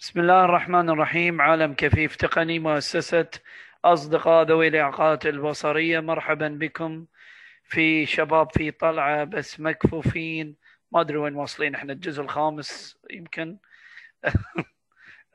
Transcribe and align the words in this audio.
بسم 0.00 0.20
الله 0.20 0.44
الرحمن 0.44 0.90
الرحيم 0.90 1.40
عالم 1.40 1.74
كفيف 1.74 2.16
تقني 2.16 2.58
مؤسسة 2.58 3.26
أصدقاء 3.84 4.46
ذوي 4.46 4.68
الإعاقات 4.68 5.26
البصرية 5.26 6.00
مرحبا 6.00 6.48
بكم 6.48 7.04
في 7.64 8.06
شباب 8.06 8.48
في 8.52 8.70
طلعة 8.70 9.24
بس 9.24 9.60
مكفوفين 9.60 10.56
ما 10.92 11.00
أدري 11.00 11.16
وين 11.16 11.34
واصلين 11.34 11.74
إحنا 11.74 11.92
الجزء 11.92 12.22
الخامس 12.22 12.98
يمكن 13.10 13.56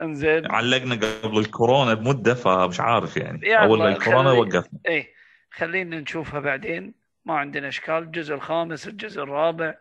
انزين 0.02 0.50
علقنا 0.50 0.94
قبل 0.94 1.38
الكورونا 1.38 1.94
بمدة 1.94 2.34
فمش 2.34 2.80
عارف 2.80 3.16
يعني 3.16 3.40
يلا 3.46 3.64
أول 3.64 3.78
ما 3.78 3.88
الكورونا 3.88 4.30
خلي- 4.30 4.38
وقفنا 4.40 4.78
إيه 4.88 5.12
خلينا 5.52 6.00
نشوفها 6.00 6.40
بعدين 6.40 6.94
ما 7.24 7.34
عندنا 7.38 7.68
اشكال 7.68 7.94
الجزء 7.94 8.34
الخامس 8.34 8.88
الجزء 8.88 9.22
الرابع 9.22 9.74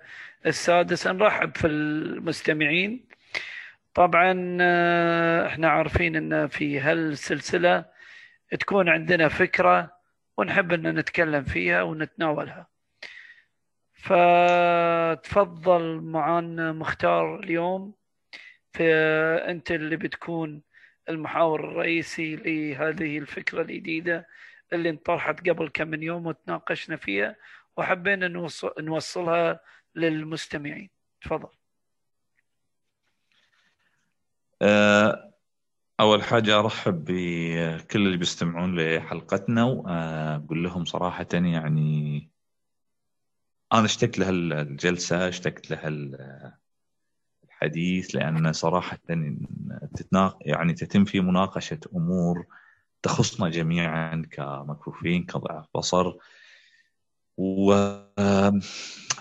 السادس 0.45 1.07
نرحب 1.07 1.57
في 1.57 1.67
المستمعين 1.67 3.10
طبعا 3.93 4.57
آه، 4.61 5.47
إحنا 5.47 5.69
عارفين 5.69 6.15
إن 6.15 6.47
في 6.47 6.79
هالسلسلة 6.79 7.85
تكون 8.59 8.89
عندنا 8.89 9.27
فكرة 9.27 9.97
ونحب 10.37 10.73
إن 10.73 10.95
نتكلم 10.99 11.43
فيها 11.43 11.81
ونتناولها. 11.81 12.67
فتفضل 13.93 16.01
معانا 16.01 16.71
مختار 16.71 17.39
اليوم. 17.39 17.93
فأنت 18.73 19.71
اللي 19.71 19.95
بتكون 19.97 20.61
المحاور 21.09 21.59
الرئيسي 21.59 22.35
لهذه 22.35 23.17
الفكرة 23.17 23.61
الجديدة 23.61 24.27
اللي 24.73 24.89
انطرحت 24.89 25.49
قبل 25.49 25.69
كم 25.73 25.87
من 25.87 26.03
يوم 26.03 26.25
وتناقشنا 26.27 26.95
فيها 26.95 27.35
وحبينا 27.77 28.27
نوص- 28.27 28.79
نوصلها 28.79 29.59
للمستمعين. 29.95 30.89
تفضل. 31.21 31.49
آه، 34.61 35.33
أول 35.99 36.23
حاجة 36.23 36.59
أرحب 36.59 37.03
بكل 37.07 38.05
اللي 38.07 38.17
بيستمعون 38.17 38.79
لحلقتنا 38.79 39.63
وأقول 39.63 40.63
لهم 40.63 40.85
صراحة 40.85 41.27
يعني 41.33 42.29
أنا 43.73 43.85
اشتقت 43.85 44.19
لهالجلسة 44.19 45.27
اشتقت 45.27 45.71
لهالحديث 45.71 46.55
لأن 48.15 48.53
صراحة 48.53 48.97
تتنا... 49.95 50.37
يعني 50.41 50.73
تتم 50.73 51.05
في 51.05 51.19
مناقشة 51.19 51.79
أمور 51.95 52.45
تخصنا 53.03 53.49
جميعا 53.49 54.25
كمكفوفين 54.31 55.25
كضعاف 55.25 55.65
بصر 55.75 56.13
و 57.37 57.73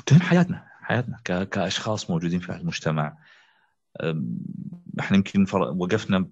تهم 0.06 0.20
حياتنا 0.20 0.66
حياتنا 0.82 1.16
ك... 1.24 1.48
كأشخاص 1.48 2.10
موجودين 2.10 2.40
في 2.40 2.52
المجتمع. 2.52 3.16
إحنا 5.00 5.16
يمكن. 5.16 5.46
وقفنا 5.54 6.30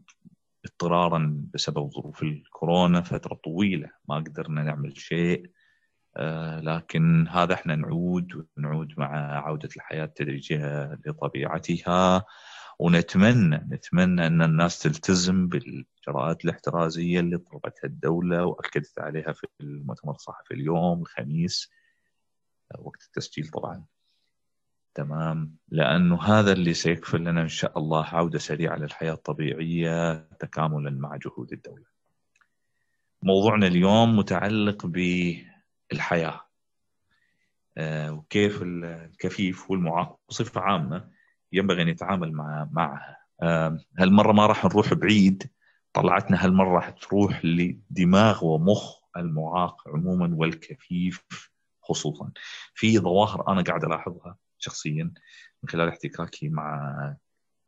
اضطرارا 0.65 1.45
بسبب 1.55 1.91
ظروف 1.91 2.23
الكورونا 2.23 3.01
فترة 3.01 3.35
طويلة 3.35 3.91
ما 4.09 4.17
قدرنا 4.17 4.63
نعمل 4.63 4.97
شيء 4.99 5.51
آه، 6.17 6.61
لكن 6.61 7.29
هذا 7.29 7.55
إحنا 7.55 7.77
نعود 7.77 8.47
ونعود 8.57 8.95
مع 8.97 9.39
عودة 9.47 9.69
الحياة 9.77 10.07
تدريجيا 10.07 10.99
لطبيعتها 11.07 12.25
ونتمنى 12.79 13.57
نتمنى 13.71 14.27
أن 14.27 14.43
الناس 14.43 14.79
تلتزم 14.79 15.49
بالإجراءات 15.49 16.45
الاحترازية 16.45 17.21
اللي 17.21 17.39
طلبتها 17.39 17.87
الدولة 17.89 18.45
وأكدت 18.45 18.99
عليها 18.99 19.33
في 19.33 19.47
المؤتمر 19.61 20.15
الصحفي 20.15 20.55
اليوم 20.55 21.01
الخميس 21.01 21.71
آه، 22.75 22.81
وقت 22.81 23.03
التسجيل 23.03 23.49
طبعا 23.49 23.85
تمام؟ 24.99 25.57
لأنه 25.69 26.23
هذا 26.23 26.53
اللي 26.53 26.75
سيكفل 26.75 27.21
لنا 27.21 27.43
إن 27.43 27.49
شاء 27.49 27.79
الله 27.79 28.05
عودة 28.05 28.39
سريعة 28.39 28.77
للحياة 28.77 29.13
الطبيعية 29.13 30.15
تكاملا 30.15 30.91
مع 30.91 31.17
جهود 31.17 31.53
الدولة. 31.53 31.85
موضوعنا 33.23 33.67
اليوم 33.67 34.17
متعلق 34.17 34.87
بالحياة. 34.87 36.41
آه، 37.79 38.13
وكيف 38.13 38.63
الكفيف 38.63 39.71
والمعاق. 39.71 40.19
بصفة 40.29 40.61
عامة 40.61 41.11
ينبغي 41.53 41.83
أن 41.83 41.89
يتعامل 41.89 42.33
مع 42.33 42.69
معها. 42.73 43.17
هالمرة 43.99 44.33
ما 44.33 44.47
راح 44.47 44.65
نروح 44.65 44.95
بعيد. 44.95 45.51
طلعتنا 45.93 46.45
هالمرة 46.45 46.75
راح 46.75 46.91
تروح 46.91 47.45
لدماغ 47.45 48.45
ومخ 48.45 48.99
المعاق 49.17 49.89
عموما 49.89 50.37
والكفيف 50.37 51.25
خصوصا. 51.83 52.31
في 52.75 52.99
ظواهر 52.99 53.49
أنا 53.49 53.63
قاعد 53.63 53.85
ألاحظها. 53.85 54.48
شخصيا 54.59 55.05
من 55.63 55.69
خلال 55.69 55.89
احتكاكي 55.89 56.49
مع 56.49 57.17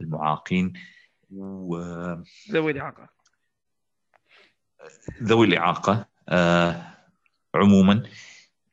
المعاقين 0.01 0.73
وذوي 1.31 2.25
ذوي 2.51 2.73
الإعاقة. 2.73 3.09
الإعاقة 5.45 6.09
آه، 6.29 6.95
عموما. 7.55 8.03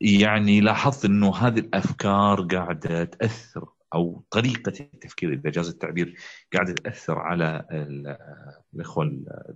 يعني 0.01 0.61
لاحظت 0.61 1.05
إنه 1.05 1.35
هذه 1.35 1.59
الأفكار 1.59 2.41
قاعدة 2.41 3.03
تأثر 3.03 3.67
أو 3.93 4.25
طريقة 4.31 4.73
التفكير 4.79 5.33
إذا 5.33 5.49
جاز 5.49 5.69
التعبير 5.69 6.15
قاعدة 6.53 6.73
تأثر 6.73 7.19
على 7.19 7.65
ال- 7.71 8.17
الإخوة 8.73 9.05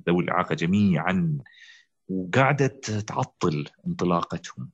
ذوي 0.07 0.23
الإعاقة 0.23 0.55
جميعا 0.55 1.37
وقاعدة 2.09 2.67
تعطل 3.07 3.65
انطلاقتهم. 3.87 4.69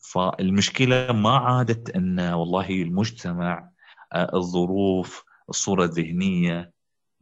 فالمشكلة 0.00 1.12
ما 1.12 1.36
عادت 1.36 1.90
إن 1.90 2.20
والله 2.20 2.70
المجتمع 2.70 3.70
آه، 4.12 4.36
الظروف 4.36 5.24
الصورة 5.48 5.84
الذهنية 5.84 6.72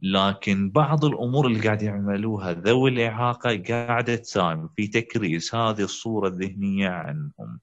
لكن 0.01 0.69
بعض 0.71 1.05
الأمور 1.05 1.47
اللي 1.47 1.59
قاعد 1.59 1.81
يعملوها 1.81 2.53
ذوي 2.53 2.89
الإعاقة 2.89 3.63
قاعدة 3.69 4.15
تساهم 4.15 4.69
في 4.75 4.87
تكريس 4.87 5.55
هذه 5.55 5.81
الصورة 5.81 6.27
الذهنية 6.27 6.89
عنهم 6.89 7.59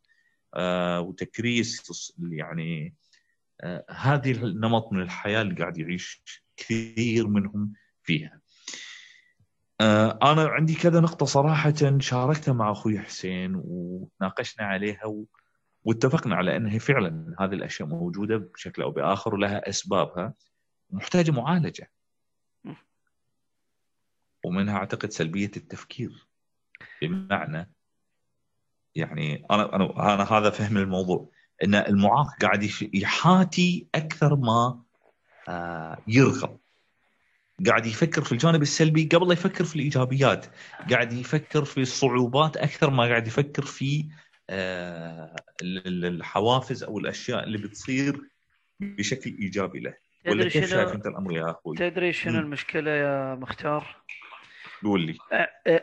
آه، 0.55 1.01
وتكريس 1.01 2.13
يعني 2.31 2.95
آه، 3.61 3.85
هذه 3.91 4.31
النمط 4.31 4.93
من 4.93 5.03
الحياة 5.03 5.43
اللي 5.43 5.55
قاعد 5.55 5.79
يعيش 5.79 6.23
كثير 6.57 7.27
منهم 7.29 7.73
فيها. 8.03 8.41
آه، 9.81 10.19
أنا 10.23 10.49
عندي 10.49 10.75
كذا 10.75 11.01
نقطة 11.01 11.27
صراحة 11.27 11.99
شاركتها 11.99 12.53
مع 12.55 12.71
أخوي 12.71 12.99
حسين 12.99 13.63
وناقشنا 13.65 14.67
عليها 14.67 15.07
و... 15.07 15.25
واتفقنا 15.85 16.37
على 16.37 16.57
إنها 16.57 16.79
فعلا 16.79 17.37
هذه 17.41 17.53
الأشياء 17.53 17.89
موجودة 17.89 18.37
بشكل 18.37 18.83
أو 18.83 18.91
بآخر 18.91 19.35
ولها 19.35 19.69
أسبابها 19.69 20.35
ومحتاجه 20.91 21.31
معالجة. 21.31 21.91
ومنها 24.45 24.77
أعتقد 24.77 25.11
سلبية 25.11 25.51
التفكير. 25.57 26.27
بمعنى 27.03 27.71
يعني 28.95 29.47
أنا 29.51 29.77
أنا 29.77 30.15
أنا 30.15 30.33
هذا 30.33 30.51
فهم 30.51 30.77
الموضوع. 30.77 31.31
إن 31.65 31.75
المعاق 31.75 32.27
قاعد 32.43 32.71
يحاتي 32.95 33.89
أكثر 33.95 34.37
ما 34.37 34.83
آه، 35.49 35.99
يرغب. 36.07 36.59
قاعد 37.67 37.87
يفكر 37.87 38.23
في 38.23 38.33
الجانب 38.33 38.63
السلبي 38.63 39.09
قبل 39.13 39.27
لا 39.27 39.33
يفكر 39.33 39.65
في 39.65 39.77
الإيجابيات. 39.77 40.47
قاعد 40.91 41.13
يفكر 41.13 41.65
في 41.65 41.81
الصعوبات 41.81 42.57
أكثر 42.57 42.91
ما 42.91 43.05
قاعد 43.05 43.27
يفكر 43.27 43.63
في 43.63 44.05
آه، 44.51 45.37
ال- 45.63 45.87
ال- 45.87 46.05
الحوافز 46.05 46.83
أو 46.85 46.99
الأشياء 46.99 47.45
اللي 47.45 47.59
بتصير 47.59 48.21
بشكل 48.81 49.31
إيجابي 49.41 49.81
له. 49.81 49.95
ولا 50.27 50.49
كيف 50.49 50.71
شايف 50.71 50.93
أنت 50.93 51.07
الأمر 51.07 51.33
يا 51.33 51.51
أخوي؟ 51.51 51.77
تدري 51.77 52.13
شنو 52.13 52.33
مم. 52.33 52.39
المشكلة 52.39 52.91
يا 52.91 53.35
مختار؟ 53.35 53.97
قول 54.85 55.01
لي. 55.01 55.19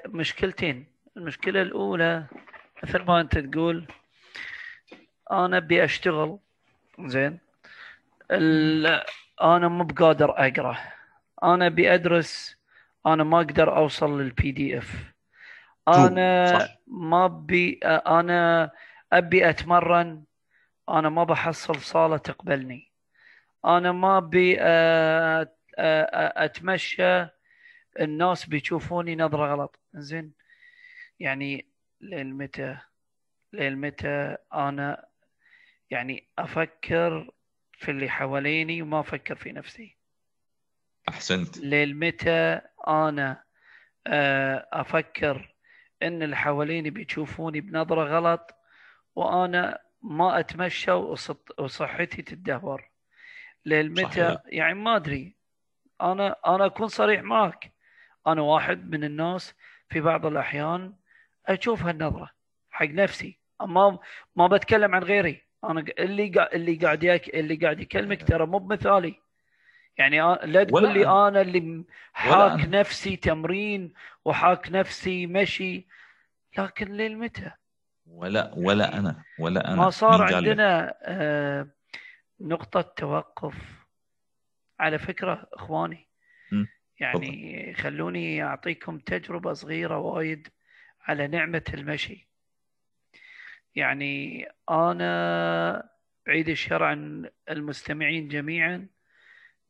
مشكلتين. 0.08 0.86
المشكلة 1.18 1.62
الأولى 1.62 2.26
مثل 2.84 3.02
ما 3.02 3.22
أنت 3.22 3.38
تقول 3.38 3.88
أنا 5.32 5.58
أبي 5.58 5.84
أشتغل 5.84 6.38
زين 7.00 7.40
أنا 9.42 9.68
مو 9.68 9.84
بقادر 9.84 10.32
أقرأ. 10.32 10.78
أنا 11.44 11.68
أبي 11.68 11.94
أدرس 11.94 12.58
أنا 13.06 13.24
ما 13.24 13.38
أقدر 13.38 13.78
أوصل 13.78 14.22
للبي 14.22 14.52
دي 14.52 14.78
إف 14.78 15.14
أنا 15.88 16.60
صح. 16.60 16.78
ما 16.88 17.26
أبي 17.26 17.80
أنا 17.84 18.72
أبي 19.14 19.50
أتمرن 19.50 20.24
أنا 20.90 21.10
ما 21.10 21.24
بحصل 21.24 21.76
صالة 21.76 22.18
تقبلني. 22.18 22.92
أنا 23.66 23.92
ما 23.92 24.18
أبي 24.18 24.56
أ- 24.56 24.60
أ- 24.60 26.08
أ- 26.08 26.38
أتمشى. 26.44 27.28
الناس 28.00 28.46
بيشوفوني 28.46 29.16
نظرة 29.16 29.54
غلط. 29.54 29.80
زين. 29.94 30.34
يعني 31.20 31.66
للمتى 32.02 32.78
للمتى 33.54 34.38
أنا 34.54 35.06
يعني 35.90 36.28
أفكر 36.40 37.32
في 37.74 37.92
اللي 37.92 38.10
حواليني 38.10 38.82
وما 38.82 39.00
أفكر 39.00 39.36
في 39.36 39.52
نفسي. 39.52 39.96
أحسنت. 41.10 41.58
للمتى 41.58 42.62
أنا 42.88 43.44
آه، 44.08 44.68
أفكر 44.74 45.56
إن 46.04 46.24
اللي 46.24 46.36
حواليني 46.36 46.90
بيشوفوني 46.90 47.62
بنظرة 47.62 48.04
غلط 48.04 48.56
وأنا 49.16 49.80
ما 50.02 50.40
أتمشى 50.40 50.92
وصط- 50.92 51.60
وصحتي 51.60 52.22
تتدهور. 52.22 52.90
للمتى؟ 53.66 54.04
صحيح. 54.28 54.42
يعني 54.46 54.74
ما 54.74 54.96
أدري. 54.96 55.36
أنا 56.02 56.36
أنا 56.48 56.66
أكون 56.66 56.88
صريح 56.88 57.22
معك. 57.22 57.74
أنا 58.28 58.42
واحد 58.42 58.90
من 58.92 59.04
الناس 59.04 59.54
في 59.90 60.02
بعض 60.02 60.26
الأحيان 60.26 60.94
أشوف 61.48 61.84
هالنظرة 61.84 62.30
حق 62.72 62.86
نفسي. 62.86 63.40
ما 63.62 64.00
ما 64.36 64.48
بتكلم 64.48 64.96
عن 64.96 65.04
غيري. 65.04 65.42
أنا 65.64 65.86
اللي 66.00 66.48
اللي 66.54 66.76
قاعد 66.76 67.04
يك... 67.04 67.36
اللي 67.36 67.56
قاعد 67.56 67.80
يكلمك 67.80 68.28
ترى 68.28 68.46
مو 68.46 68.58
بمثالي. 68.58 69.23
يعني 69.98 70.18
لا 70.44 70.64
تقول 70.64 70.94
لي 70.94 71.08
أنا 71.08 71.42
اللي 71.42 71.84
حاك 72.14 72.60
أنا. 72.60 72.80
نفسي 72.80 73.16
تمرين 73.16 73.94
وحاك 74.26 74.72
نفسي 74.72 75.28
مشي 75.28 75.88
لكن 76.58 76.88
للمتى 76.88 77.52
ولا 78.06 78.54
ولا 78.56 78.98
أنا 78.98 79.24
ولا 79.40 79.68
أنا. 79.68 79.76
ما 79.76 79.90
صار 79.90 80.34
عندنا 80.36 80.96
آه 81.02 81.68
نقطة 82.40 82.82
توقف. 82.82 83.56
على 84.80 85.00
فكرة 85.00 85.48
إخواني 85.54 86.08
م. 86.52 86.66
يعني 87.00 87.74
خلوني 87.74 88.44
أعطيكم 88.44 88.98
تجربة 89.00 89.54
صغيرة 89.54 89.98
وايد 89.98 90.48
على 91.02 91.28
نعمة 91.28 91.64
المشي. 91.74 92.28
يعني 93.76 94.46
أنا 94.70 95.90
بعيد 96.28 96.50
الشر 96.50 96.84
عن 96.84 97.30
المستمعين 97.50 98.28
جميعا. 98.28 98.88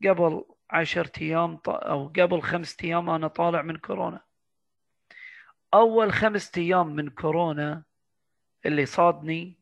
قبل 0.07 0.45
عشرة 0.69 1.11
أيام 1.21 1.59
أو 1.67 2.07
قبل 2.07 2.41
خمسة 2.41 2.77
أيام 2.83 3.09
أنا 3.09 3.27
طالع 3.27 3.61
من 3.61 3.77
كورونا. 3.77 4.21
أول 5.73 6.13
خمسة 6.13 6.61
أيام 6.61 6.95
من 6.95 7.09
كورونا 7.09 7.83
اللي 8.65 8.85
صادني 8.85 9.59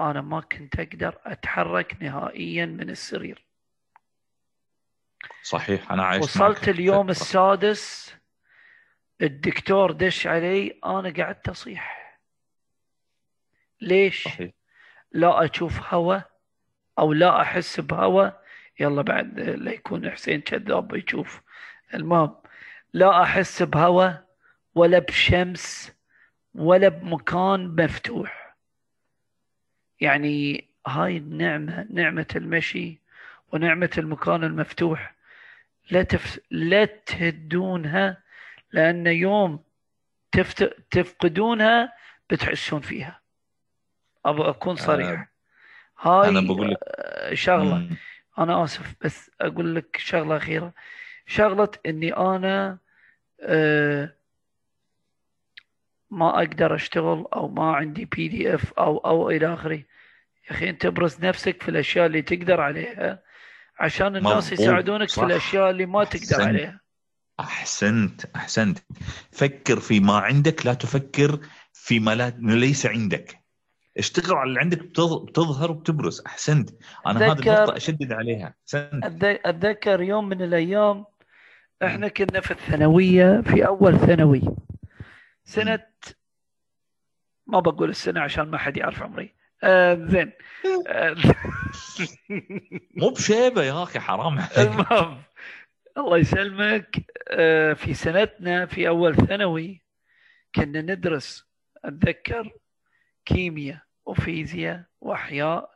أنا 0.00 0.20
ما 0.20 0.40
كنت 0.40 0.80
أقدر 0.80 1.18
أتحرك 1.24 2.02
نهائيا 2.02 2.66
من 2.66 2.90
السرير. 2.90 3.46
صحيح 5.42 5.92
أنا 5.92 6.04
عايش 6.04 6.22
وصلت 6.24 6.68
اليوم 6.68 7.10
السادس 7.10 8.14
الدكتور 9.22 9.92
دش 9.92 10.26
علي 10.26 10.78
أنا 10.84 11.24
قعدت 11.24 11.48
أصيح. 11.48 12.18
ليش؟ 13.80 14.24
صحيح. 14.24 14.52
لا 15.12 15.44
أشوف 15.44 15.94
هواء 15.94 16.30
أو 16.98 17.12
لا 17.12 17.40
أحس 17.42 17.80
بهواء 17.80 18.41
يلا 18.80 19.02
بعد 19.02 19.40
لا 19.40 19.72
يكون 19.72 20.10
حسين 20.10 20.40
كذاب 20.40 20.94
يشوف 20.94 21.42
المهم 21.94 22.34
لا 22.92 23.22
أحس 23.22 23.62
بهواء 23.62 24.24
ولا 24.74 24.98
بشمس 24.98 25.92
ولا 26.54 26.88
بمكان 26.88 27.76
مفتوح 27.76 28.56
يعني 30.00 30.68
هاي 30.86 31.16
النعمة 31.16 31.86
نعمة 31.90 32.26
المشي 32.36 32.98
ونعمة 33.52 33.90
المكان 33.98 34.44
المفتوح 34.44 35.14
لا 35.90 36.02
تف... 36.02 36.40
لا 36.50 36.84
تهدونها 36.84 38.22
لأن 38.72 39.06
يوم 39.06 39.64
تفت... 40.32 40.62
تفقدونها 40.90 41.92
بتحسون 42.30 42.80
فيها 42.80 43.20
أبغى 44.24 44.50
أكون 44.50 44.76
صريح 44.76 45.10
آه. 45.10 45.28
هاي 46.00 46.28
أنا 46.28 46.40
بقول 46.40 46.70
لك 46.70 46.78
شغلة 47.34 47.74
مم. 47.74 47.96
أنا 48.38 48.64
آسف 48.64 48.94
بس 49.04 49.30
أقول 49.40 49.74
لك 49.74 49.96
شغلة 49.96 50.36
أخيرة. 50.36 50.72
شغلة 51.26 51.68
إني 51.86 52.16
أنا 52.16 52.78
أه 53.40 54.14
ما 56.10 56.38
أقدر 56.38 56.74
أشتغل 56.74 57.26
أو 57.34 57.48
ما 57.48 57.76
عندي 57.76 58.04
PDF 58.04 58.72
أو 58.72 58.98
أو 58.98 59.30
إلى 59.30 59.54
آخره. 59.54 59.74
يا 59.76 60.50
أخي 60.50 60.70
أنت 60.70 60.86
ابرز 60.86 61.24
نفسك 61.24 61.62
في 61.62 61.68
الأشياء 61.68 62.06
اللي 62.06 62.22
تقدر 62.22 62.60
عليها 62.60 63.22
عشان 63.78 64.16
الناس 64.16 64.52
يساعدونك 64.52 65.08
صح. 65.08 65.20
في 65.20 65.26
الأشياء 65.26 65.70
اللي 65.70 65.86
ما 65.86 66.04
تقدر 66.04 66.22
أحسنت. 66.22 66.40
عليها. 66.40 66.80
أحسنت 67.40 68.24
أحسنت. 68.36 68.78
فكر 69.32 69.80
في 69.80 70.00
ما 70.00 70.18
عندك 70.18 70.66
لا 70.66 70.74
تفكر 70.74 71.40
فيما 71.72 72.14
لا 72.14 72.30
ليس 72.38 72.86
عندك. 72.86 73.41
اشتغل 73.98 74.34
على 74.36 74.48
اللي 74.48 74.60
عندك 74.60 74.78
بتظهر 74.82 75.70
وبتبرز. 75.70 76.22
أحسنت. 76.26 76.70
أنا 77.06 77.26
هذه 77.26 77.32
النقطة 77.32 77.76
أشدد 77.76 78.12
عليها. 78.12 78.54
أحسنت. 78.62 79.24
أتذكر 79.24 80.02
يوم 80.02 80.28
من 80.28 80.42
الأيام 80.42 81.04
إحنا 81.82 82.08
كنا 82.08 82.40
في 82.40 82.50
الثانوية 82.50 83.40
في 83.40 83.66
أول 83.66 83.98
ثانوي. 83.98 84.42
سنة 85.44 85.86
ما 87.46 87.60
بقول 87.60 87.90
السنة 87.90 88.20
عشان 88.20 88.42
ما 88.50 88.58
حد 88.58 88.76
يعرف 88.76 89.02
عمري. 89.02 89.34
آه 89.64 89.94
زين. 89.94 90.32
آه 90.88 91.16
مو 92.96 93.10
بشيبة 93.10 93.62
يا 93.62 93.82
أخي 93.82 94.00
حرام 94.00 94.38
المهم 94.58 95.22
الله 95.98 96.18
يسلمك. 96.18 96.96
آه 97.28 97.72
في 97.72 97.94
سنتنا 97.94 98.66
في 98.66 98.88
أول 98.88 99.16
ثانوي 99.16 99.82
كنا 100.54 100.80
ندرس 100.80 101.46
أتذكر. 101.84 102.52
كيمياء 103.24 103.78
وفيزياء 104.06 104.84
وأحياء 105.00 105.70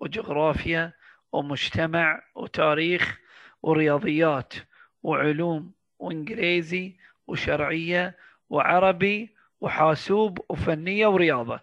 وجغرافيا 0.00 0.92
ومجتمع 1.32 2.22
وتاريخ 2.34 3.20
ورياضيات 3.62 4.54
وعلوم 5.02 5.72
وإنجليزي 5.98 6.96
وشرعية 7.26 8.16
وعربي 8.48 9.34
وحاسوب 9.60 10.38
وفنية 10.48 11.06
ورياضة. 11.06 11.60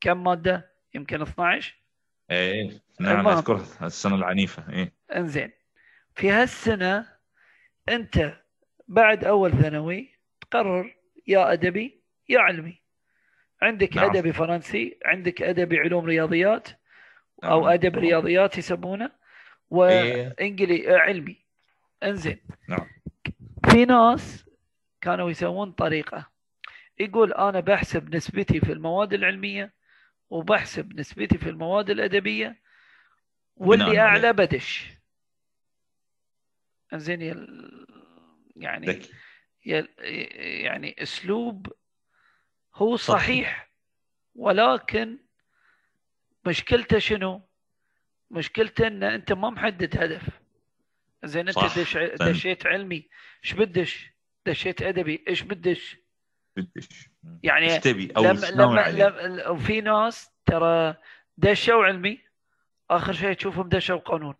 كم 0.00 0.24
مادة؟ 0.24 0.72
يمكن 0.94 1.22
12 1.22 1.74
إيه 2.30 2.80
نعم 3.00 3.28
أذكر 3.28 3.62
السنة 3.82 4.14
العنيفة 4.14 4.72
إيه. 4.72 4.92
إنزين. 5.16 5.50
في 6.14 6.30
هالسنة 6.30 7.06
أنت 7.88 8.42
بعد 8.88 9.24
أول 9.24 9.52
ثانوي 9.52 10.18
تقرر 10.40 10.94
يا 11.26 11.52
أدبي 11.52 12.02
يا 12.28 12.40
علمي. 12.40 12.81
عندك 13.62 13.96
نعم. 13.96 14.10
ادبي 14.10 14.32
فرنسي 14.32 14.98
عندك 15.04 15.42
ادبي 15.42 15.78
علوم 15.78 16.04
رياضيات 16.04 16.68
نعم. 17.42 17.52
أو 17.52 17.68
أدب 17.68 17.98
رياضيات 17.98 18.58
يسمونه 18.58 19.10
وانجلي 19.70 20.74
إيه. 20.74 20.96
علمي. 20.96 21.44
انزين. 22.02 22.38
نعم. 22.68 22.86
في 23.70 23.84
ناس 23.84 24.48
كانوا 25.00 25.30
يسوون 25.30 25.72
طريقة. 25.72 26.30
يقول 26.98 27.32
أنا 27.32 27.60
بحسب 27.60 28.14
نسبتي 28.14 28.60
في 28.60 28.72
المواد 28.72 29.12
العلمية 29.12 29.72
وبحسب 30.30 31.00
نسبتي 31.00 31.38
في 31.38 31.48
المواد 31.48 31.90
الأدبية 31.90 32.62
واللي 33.56 34.00
أعلى 34.00 34.32
بدش. 34.32 34.90
زين 36.94 37.22
يل... 37.22 37.86
يعني 38.56 39.00
يل... 39.66 39.88
يعني 40.64 41.02
أسلوب 41.02 41.72
هو 42.74 42.96
صحيح. 42.96 43.72
ولكن 44.34 45.18
مشكلته 46.46 46.98
شنو؟ 46.98 47.48
مشكلته 48.30 48.86
إن 48.86 49.02
أنت 49.02 49.32
ما 49.32 49.50
محدد 49.50 50.02
هدف. 50.02 50.28
زين 51.24 51.48
أنت 51.48 51.78
دش... 51.78 51.96
دشيت 51.96 52.66
علمي. 52.66 53.08
إيش 53.44 53.52
بدش؟ 53.52 54.10
دشيت 54.46 54.82
أدبي. 54.82 55.24
إيش 55.28 55.42
بدش؟ 55.42 55.96
بدش. 56.56 57.08
يعني 57.42 57.72
إيش 57.72 57.82
تبي؟ 57.82 58.12
أو 58.16 58.22
لما 58.22 58.46
لما, 58.46 58.90
لما 58.90 59.48
وفي 59.48 59.80
ناس 59.80 60.30
ترى 60.46 60.96
دشوا 61.38 61.84
علمي. 61.84 62.22
آخر 62.90 63.12
شيء 63.12 63.32
تشوفهم 63.32 63.68
دشوا 63.68 63.96
قانون 63.96 64.34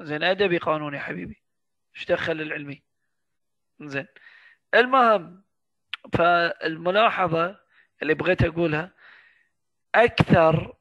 زين 0.00 0.22
أدبي 0.22 0.58
قانون 0.58 0.94
يا 0.94 1.00
حبيبي. 1.00 1.42
إيش 1.96 2.04
دخل 2.06 2.40
العلمي؟ 2.40 2.82
زين. 3.80 4.06
المهم 4.74 5.42
فالملاحظة 6.12 7.60
اللي 8.02 8.14
بغيت 8.14 8.42
أقولها 8.44 8.90
أكثر 9.94 10.74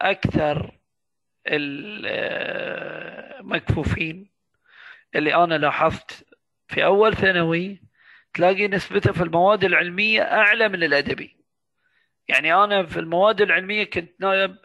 أكثر 0.00 0.78
المكفوفين 3.40 4.30
اللي 5.14 5.34
أنا 5.34 5.54
لاحظت 5.54 6.26
في 6.68 6.84
أول 6.84 7.16
ثانوي 7.16 7.82
تلاقي 8.34 8.68
نسبته 8.68 9.12
في 9.12 9.22
المواد 9.22 9.64
العلمية 9.64 10.22
أعلى 10.22 10.68
من 10.68 10.82
الأدبي. 10.82 11.36
يعني 12.28 12.54
أنا 12.54 12.86
في 12.86 13.00
المواد 13.00 13.40
العلمية 13.40 13.84
كنت 13.84 14.20
نايب 14.20 14.56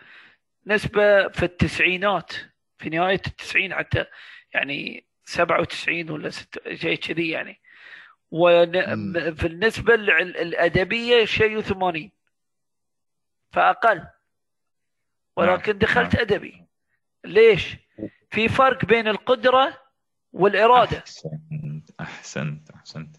نسبة 0.67 1.27
في 1.27 1.43
التسعينات 1.43 2.33
في 2.77 2.89
نهاية 2.89 3.21
التسعين 3.27 3.75
حتى 3.75 4.05
يعني 4.53 5.05
سبعة 5.23 5.61
وتسعين 5.61 6.09
ولا 6.11 6.29
ست 6.29 6.73
شيء 6.73 6.95
كذي 6.97 7.29
يعني. 7.29 7.58
وفي 8.31 9.47
النسبة 9.47 9.93
الأدبية 9.93 11.25
شيء 11.25 11.57
وثمانين 11.57 12.11
فأقل. 13.51 14.07
ولكن 15.35 15.71
نعم. 15.71 15.79
دخلت 15.79 16.15
نعم. 16.15 16.25
أدبي. 16.25 16.65
ليش؟ 17.25 17.77
في 18.31 18.49
فرق 18.49 18.85
بين 18.85 19.07
القدرة 19.07 19.77
والإرادة. 20.33 20.97
أحسنت 20.97 21.89
أحسنت 21.99 22.71
أحسنت. 22.71 23.15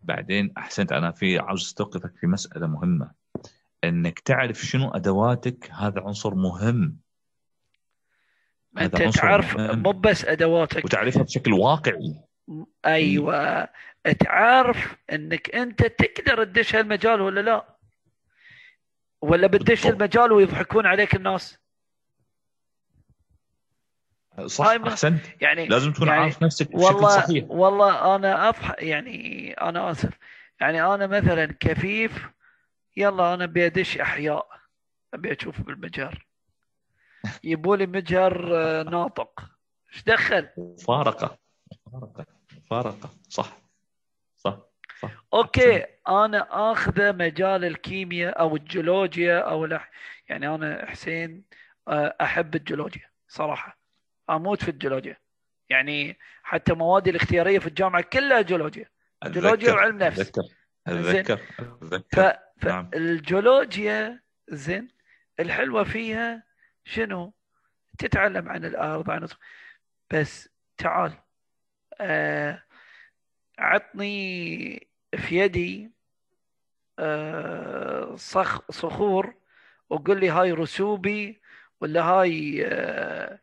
بعدين 0.00 0.52
أحسنت 0.58 0.92
أنا 0.92 1.10
في 1.12 1.38
عاوز 1.38 1.62
أستوقفك 1.62 2.16
في 2.16 2.26
مسألة 2.26 2.66
مهمة. 2.66 3.10
أنك 3.84 4.18
تعرف 4.18 4.58
شنو 4.58 4.90
أدواتك 4.90 5.70
هذا 5.70 6.00
عنصر 6.00 6.34
مهم. 6.34 6.98
أنت 8.78 9.02
تعرف 9.02 9.56
مو 9.56 9.92
بس 9.92 10.24
أدواتك. 10.24 10.84
وتعرفها 10.84 11.22
بشكل 11.22 11.52
واقعي. 11.52 12.27
أيوه. 12.86 13.68
تعرف 14.20 14.96
إنك 15.12 15.54
أنت 15.54 15.82
تقدر 15.82 16.44
تدش 16.44 16.74
هالمجال 16.74 17.20
ولا 17.20 17.40
لا؟ 17.40 17.76
ولا 19.22 19.46
بتدش 19.46 19.86
المجال 19.86 20.32
ويضحكون 20.32 20.86
عليك 20.86 21.14
الناس؟ 21.14 21.58
صح 24.46 24.66
أحسنت. 24.66 25.42
يعني 25.42 25.66
لازم 25.66 25.92
تكون 25.92 26.08
يعني 26.08 26.20
عارف 26.20 26.42
نفسك 26.42 26.66
بشكل 26.66 26.84
والله 26.84 27.08
صحيح. 27.08 27.44
والله 27.48 28.16
أنا 28.16 28.48
اضحك 28.48 28.82
يعني 28.82 29.52
أنا 29.52 29.90
آسف. 29.90 30.18
يعني 30.60 30.82
أنا 30.82 31.06
مثلا 31.06 31.56
كفيف 31.60 32.28
يلا 32.96 33.34
أنا 33.34 33.44
أبي 33.44 33.66
أدش 33.66 33.98
أحياء 33.98 34.48
أبي 35.14 35.32
أشوف 35.32 35.60
بالمجر. 35.60 36.26
يبوا 37.44 37.76
لي 37.76 37.86
مجهر 37.86 38.50
آه، 38.56 38.82
ناطق. 38.82 39.40
إيش 39.92 40.02
دخل؟ 40.04 40.48
فارقه 40.86 41.38
فارقه 41.92 42.37
فارقة. 42.70 43.10
صح. 43.28 43.58
صح. 44.36 44.58
صح. 45.00 45.10
أوكي 45.34 45.86
أنا 46.08 46.72
اخذ 46.72 47.16
مجال 47.16 47.64
الكيمياء 47.64 48.40
أو 48.40 48.56
الجيولوجيا 48.56 49.38
أو 49.38 49.64
الأح... 49.64 49.90
يعني 50.28 50.54
أنا 50.54 50.86
حسين 50.90 51.44
آه، 51.88 52.16
أحب 52.20 52.54
الجيولوجيا 52.54 53.10
صراحة. 53.28 53.78
أموت 54.30 54.62
في 54.62 54.70
الجيولوجيا. 54.70 55.16
يعني 55.70 56.18
حتى 56.42 56.72
موادي 56.72 57.10
الاختيارية 57.10 57.58
في 57.58 57.66
الجامعة 57.66 58.02
كلها 58.02 58.40
جيولوجيا. 58.40 58.90
جيولوجيا 59.26 59.72
وعلم 59.72 59.98
نفس. 59.98 60.20
أتذكر 60.20 60.42
أتذكر 60.86 61.40
أتذكر. 61.82 62.38
فالجيولوجيا 62.60 64.20
زين. 64.48 64.88
الحلوة 65.40 65.84
فيها 65.84 66.42
شنو؟ 66.84 67.34
تتعلم 67.98 68.48
عن 68.48 68.64
الأرض 68.64 69.10
عن 69.10 69.28
بس 70.10 70.48
تعال. 70.76 71.12
آه 72.00 72.62
عطني 73.58 74.88
في 75.16 75.38
يدي 75.38 75.90
آه 76.98 78.16
صخ 78.16 78.70
صخور 78.70 79.34
وقل 79.90 80.20
لي 80.20 80.30
هاي 80.30 80.52
رسوبي 80.52 81.40
ولا 81.80 82.02
هاي 82.02 82.66
آه 82.66 83.40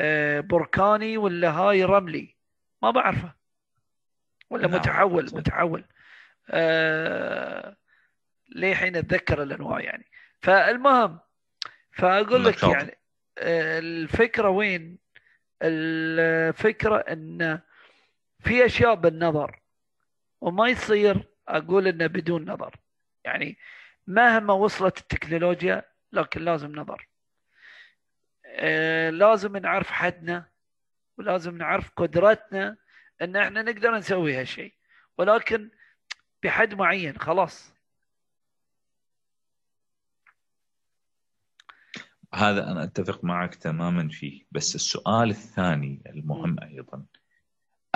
آه 0.00 0.40
بركاني 0.40 1.16
ولا 1.16 1.50
هاي 1.50 1.84
رملي. 1.84 2.36
ما 2.82 2.90
بعرفه. 2.90 3.34
ولا 4.50 4.66
نعم. 4.66 4.76
متحول 4.80 5.24
متحول 5.24 5.84
آه 6.50 7.76
ليه 8.48 8.74
حين 8.74 8.96
أتذكر 8.96 9.42
الأنواع 9.42 9.80
يعني. 9.80 10.06
فالمهم 10.40 11.18
فأقول 11.92 12.44
لك 12.44 12.62
يعني 12.62 12.98
آه، 13.38 13.78
الفكرة 13.78 14.48
وين؟ 14.48 14.98
الفكرة 15.62 16.96
إن 16.96 17.60
في 18.40 18.66
أشياء 18.66 18.94
بالنظر 18.94 19.60
وما 20.40 20.68
يصير 20.68 21.28
أقول 21.48 21.88
إنه 21.88 22.06
بدون 22.06 22.50
نظر. 22.50 22.76
يعني 23.24 23.58
مهما 24.06 24.54
وصلت 24.54 24.98
التكنولوجيا 24.98 25.84
لكن 26.12 26.40
لازم 26.40 26.76
نظر. 26.76 27.08
آه، 28.46 29.10
لازم 29.10 29.56
نعرف 29.56 29.90
حدنا 29.90 30.48
ولازم 31.18 31.56
نعرف 31.56 31.90
قدرتنا 31.90 32.76
إن 33.22 33.36
إحنا 33.36 33.62
نقدر 33.62 33.96
نسوي 33.96 34.34
هالشيء. 34.34 34.74
ولكن 35.18 35.70
بحد 36.42 36.74
معين 36.74 37.18
خلاص. 37.18 37.74
هذا 42.34 42.70
أنا 42.70 42.84
أتفق 42.84 43.24
معك 43.24 43.54
تماما 43.54 44.08
فيه. 44.08 44.46
بس 44.50 44.74
السؤال 44.74 45.30
الثاني 45.30 46.02
المهم 46.06 46.56
أيضا. 46.62 47.06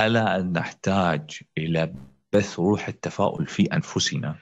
ألا 0.06 0.37
أن 0.40 0.52
نحتاج 0.52 1.40
إلى 1.59 1.94
بث 2.32 2.59
روح 2.59 2.88
التفاؤل 2.88 3.47
في 3.47 3.62
أنفسنا 3.62 4.37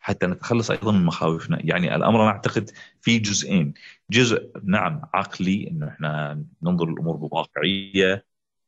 حتى 0.00 0.26
نتخلص 0.26 0.70
أيضا 0.70 0.92
من 0.92 1.04
مخاوفنا؟ 1.04 1.58
يعني 1.60 1.96
الأمر 1.96 2.22
أنا 2.22 2.30
أعتقد 2.30 2.70
في 3.00 3.18
جزئين. 3.18 3.74
جزء 4.10 4.50
نعم 4.64 5.02
عقلي 5.14 5.68
إنه 5.70 5.88
إحنا 5.88 6.44
ننظر 6.62 6.88
الأمور 6.88 7.16
بواقعية 7.16 8.24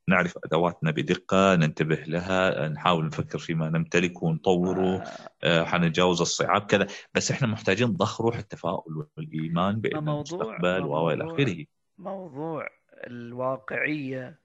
نعرف 0.08 0.38
أدواتنا 0.44 0.90
بدقة 0.90 1.54
ننتبه 1.54 1.96
لها 1.96 2.68
نحاول 2.68 3.06
نفكر 3.06 3.38
فيما 3.38 3.70
نمتلكه 3.70 4.25
ونطوره. 4.25 5.04
آه، 5.42 5.64
حنتجاوز 5.64 6.20
الصعاب 6.20 6.62
كذا. 6.62 6.87
بس 7.14 7.30
إحنا 7.30 7.46
محتاجين 7.46 7.92
ضخ 7.92 8.20
روح 8.20 8.37
التفاؤل 8.37 9.06
والإيمان 9.16 9.80
بان 9.80 10.08
المستقبل 10.08 10.82
وإلى 10.82 11.25
آخره. 11.25 11.64
موضوع 11.99 12.68
الواقعية 13.06 14.43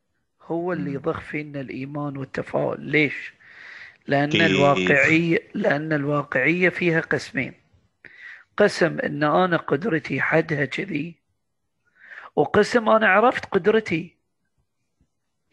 هو 0.50 0.74
اللي 0.74 0.94
يضخ 0.94 1.20
فينا 1.20 1.62
الإيمان 1.62 2.18
والتفاؤل. 2.18 2.82
ليش؟ 2.82 3.34
لأن 4.08 4.30
كيف؟ 4.30 4.42
الواقعية 4.42 5.40
لأن 5.54 5.94
الواقعية 5.94 6.70
فيها 6.70 7.00
قسمين. 7.00 7.54
قسم 8.58 9.00
إن 9.00 9.24
أنا 9.24 9.58
قدرتي 9.58 10.22
حدها 10.22 10.66
كذي 10.66 11.16
وقسم 12.36 12.90
أنا 12.90 13.08
عرفت 13.08 13.46
قدرتي. 13.46 14.16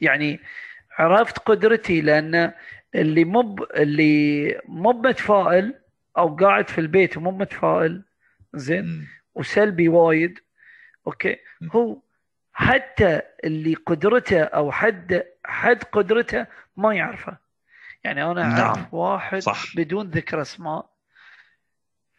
يعني 0.00 0.40
عرفت 0.98 1.38
قدرتي 1.38 2.00
لأن 2.00 2.52
اللي 2.94 3.24
مو 3.24 3.66
اللي 3.76 4.60
مو 4.64 4.92
متفائل 4.92 5.74
أو 6.18 6.36
قاعد 6.36 6.68
في 6.68 6.80
البيت 6.80 7.16
ومو 7.16 7.30
متفائل 7.30 8.02
زين؟ 8.54 9.06
وسلبي 9.34 9.88
وايد 9.88 10.38
أوكي؟ 11.06 11.36
هو 11.72 11.98
حتى 12.58 13.22
اللي 13.44 13.74
قدرته 13.74 14.42
أو 14.42 14.72
حد 14.72 15.26
حد 15.44 15.82
قدرته 15.84 16.46
ما 16.76 16.94
يعرفه. 16.94 17.38
يعني 18.04 18.24
أنا 18.24 18.42
أعرف 18.42 18.78
نعم. 18.78 18.88
واحد 18.92 19.38
صح. 19.38 19.76
بدون 19.76 20.10
ذكر 20.10 20.40
أسماء 20.40 20.90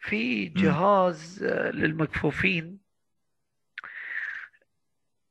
في 0.00 0.44
جهاز 0.44 1.44
م. 1.44 1.46
للمكفوفين. 1.48 2.78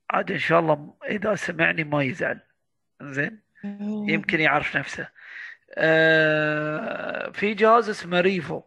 عاد 0.09 0.31
إن 0.31 0.39
شاء 0.39 0.59
الله 0.59 0.97
إذا 1.05 1.35
سمعني 1.35 1.83
ما 1.83 2.03
يزعل. 2.03 2.39
زين 3.01 3.41
يمكن 4.07 4.39
يعرف 4.39 4.77
نفسه. 4.77 5.09
آه 5.75 7.29
في 7.29 7.53
جهاز 7.53 7.89
اسمه 7.89 8.19
ريفو. 8.21 8.61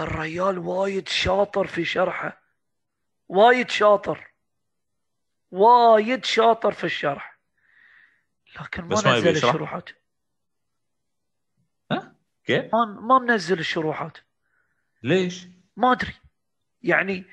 الريال 0.00 0.58
وايد 0.58 1.08
شاطر 1.08 1.66
في 1.66 1.84
شرحه. 1.84 2.45
وايد 3.28 3.70
شاطر. 3.70 4.32
وايد 5.50 6.24
شاطر 6.24 6.72
في 6.72 6.84
الشرح. 6.84 7.38
لكن 8.60 8.82
ما 8.82 8.94
نزل 8.94 9.28
الشروحات. 9.28 9.90
ها؟ 11.92 12.16
كيف؟ 12.44 12.74
ما 12.74 12.84
ما 12.84 13.18
منزل 13.18 13.58
الشروحات. 13.58 14.18
ليش؟ 15.02 15.46
ما 15.76 15.92
أدري. 15.92 16.14
يعني 16.82 17.24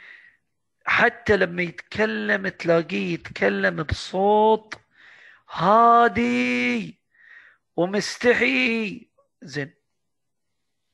حتى 0.86 1.38
لما 1.38 1.62
يتكلم 1.62 2.48
تلاقيه 2.48 3.14
يتكلم 3.14 3.84
بصوت 3.84 4.76
هادي 5.50 7.00
ومستحي. 7.76 9.08
زين. 9.42 9.74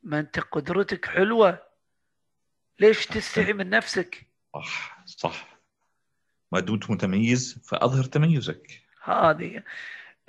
ما 0.03 0.19
أنت 0.19 0.39
قدرتك 0.39 1.05
حلوة. 1.05 1.69
ليش 2.79 3.05
تستحي 3.05 3.53
من 3.53 3.69
نفسك؟ 3.69 4.28
صح 4.53 5.03
صح. 5.05 5.59
ما 6.51 6.59
دمت 6.59 6.91
متميز 6.91 7.61
فأظهر 7.63 8.03
تميزك. 8.03 8.81
هذه. 9.03 9.63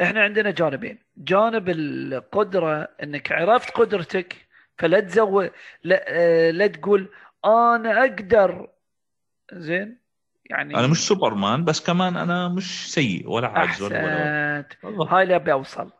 إحنا 0.02 0.22
عندنا 0.22 0.50
جانبين. 0.50 0.98
جانب 1.16 1.68
القدرة 1.68 2.88
إنك 3.02 3.32
عرفت 3.32 3.70
قدرتك 3.70 4.36
فلا 4.78 5.00
تزود 5.00 5.50
لا, 5.84 6.04
آه، 6.08 6.50
لا 6.50 6.66
تقول 6.66 7.08
أنا 7.44 8.00
أقدر. 8.00 8.68
زين؟ 9.52 9.96
يعني 10.44 10.76
أنا 10.76 10.86
مش 10.86 10.98
سوبرمان 10.98 11.64
بس 11.64 11.80
كمان 11.80 12.16
أنا 12.16 12.48
مش 12.48 12.92
سيء 12.92 13.28
ولا 13.30 13.48
عاجز 13.48 13.82
ولا, 13.82 14.64
ولا 14.82 15.12
هاي 15.12 15.22
اللي 15.22 15.36
أبي 15.36 15.52
أوصل. 15.52 15.90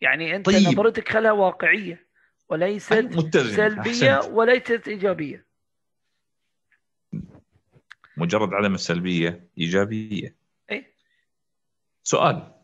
يعني 0.00 0.36
أنت 0.36 0.46
طيب. 0.46 0.56
نظرتك 0.68 1.08
خلها 1.08 1.32
واقعية 1.32 2.06
وليست 2.48 2.94
سلبية 2.94 4.18
أحسنت. 4.18 4.32
وليست 4.32 4.88
إيجابية. 4.88 5.47
مجرد 8.18 8.54
عدم 8.54 8.74
السلبيه 8.74 9.48
إيجابية. 9.58 10.34
اي 10.70 10.94
سؤال 12.02 12.54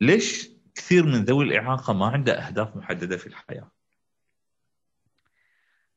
ليش 0.00 0.48
كثير 0.74 1.06
من 1.06 1.24
ذوي 1.24 1.44
الإعاقة 1.44 1.92
ما 1.92 2.06
عنده 2.06 2.32
أهداف 2.46 2.76
محددة 2.76 3.16
في 3.16 3.26
الحياة؟ 3.26 3.70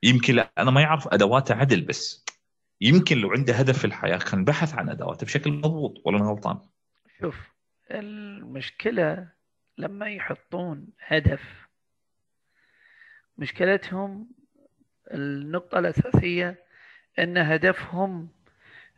يمكن 0.04 0.40
أنا 0.58 0.72
ما 0.72 0.82
يعرف 0.82 1.08
ادواته 1.08 1.56
عدل 1.56 1.82
بس 1.82 2.26
يمكن 2.82 3.18
لو 3.18 3.32
عنده 3.32 3.54
هدف 3.54 3.80
في 3.80 3.86
الحياة 3.86 4.18
كان 4.18 4.46
بحث 4.46 4.74
عن 4.74 4.90
ادواته 4.90 5.26
بشكل 5.26 5.52
مضبوط 5.52 6.02
ولا 6.06 6.18
أنا 6.18 6.26
غلطان؟ 6.26 6.60
شوف 7.22 7.36
المشكلة 7.92 9.30
لما 9.78 10.10
يحطون 10.10 10.88
هدف 11.08 11.42
مشكلتهم 13.38 14.30
النقطة 15.14 15.80
الأساسية 15.80 16.64
إن 17.20 17.38
هدفهم 17.38 18.30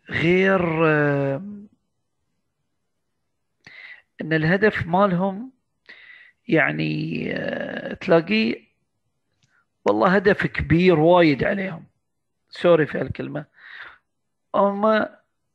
غير 0.09 0.87
آه، 0.87 1.35
إن 4.21 4.33
الهدف 4.33 4.87
مالهم 4.87 5.51
يعني 6.47 7.25
آه، 7.33 7.93
تلاقيه 7.93 8.65
والله 9.85 10.15
هدف 10.15 10.45
كبير 10.45 10.99
وايد 10.99 11.43
عليهم. 11.43 11.85
سوري 12.49 12.85
في 12.85 12.97
هالكلمة. 12.97 13.45
هم 14.55 15.05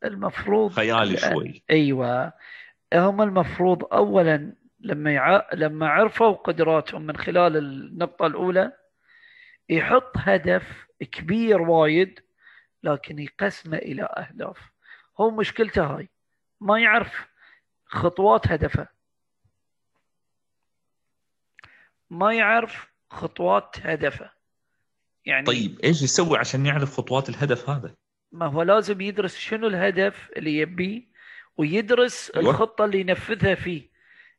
المفروض 0.04 0.72
خيالي 0.72 1.16
شوي. 1.16 1.62
أيوه. 1.70 2.32
هم 2.94 3.22
المفروض 3.22 3.84
اولا 3.92 4.52
لما 4.80 5.12
يع... 5.12 5.54
لما 5.54 5.88
عرفوا 5.88 6.32
قدراتهم 6.32 7.02
من 7.02 7.16
خلال 7.16 7.56
النقطة 7.56 8.26
الأولى 8.26 8.72
يحط 9.68 10.12
هدف 10.16 10.86
كبير 11.12 11.62
وايد 11.62 12.20
لكن 12.82 13.18
يقسمه 13.18 13.76
إلى 13.76 14.02
أهداف. 14.02 14.58
هو 15.20 15.30
مشكلته 15.30 15.84
هاي 15.84 16.08
ما 16.60 16.80
يعرف 16.80 17.28
خطوات 17.86 18.48
هدفه. 18.48 18.88
ما 22.10 22.34
يعرف 22.34 22.90
خطوات 23.10 23.76
هدفه. 23.82 24.30
يعني 25.26 25.46
طيب 25.46 25.80
إيش 25.84 26.02
يسوي 26.02 26.38
عشان 26.38 26.66
يعرف 26.66 26.96
خطوات 26.96 27.28
الهدف 27.28 27.70
هذا؟ 27.70 27.94
ما 28.32 28.46
هو 28.46 28.62
لازم 28.62 29.00
يدرس 29.00 29.36
شنو 29.36 29.66
الهدف 29.66 30.30
اللي 30.36 30.58
يبيه 30.58 31.02
ويدرس 31.56 32.30
أيوة. 32.30 32.50
الخطة 32.50 32.84
اللي 32.84 33.00
ينفذها 33.00 33.54
فيه. 33.54 33.90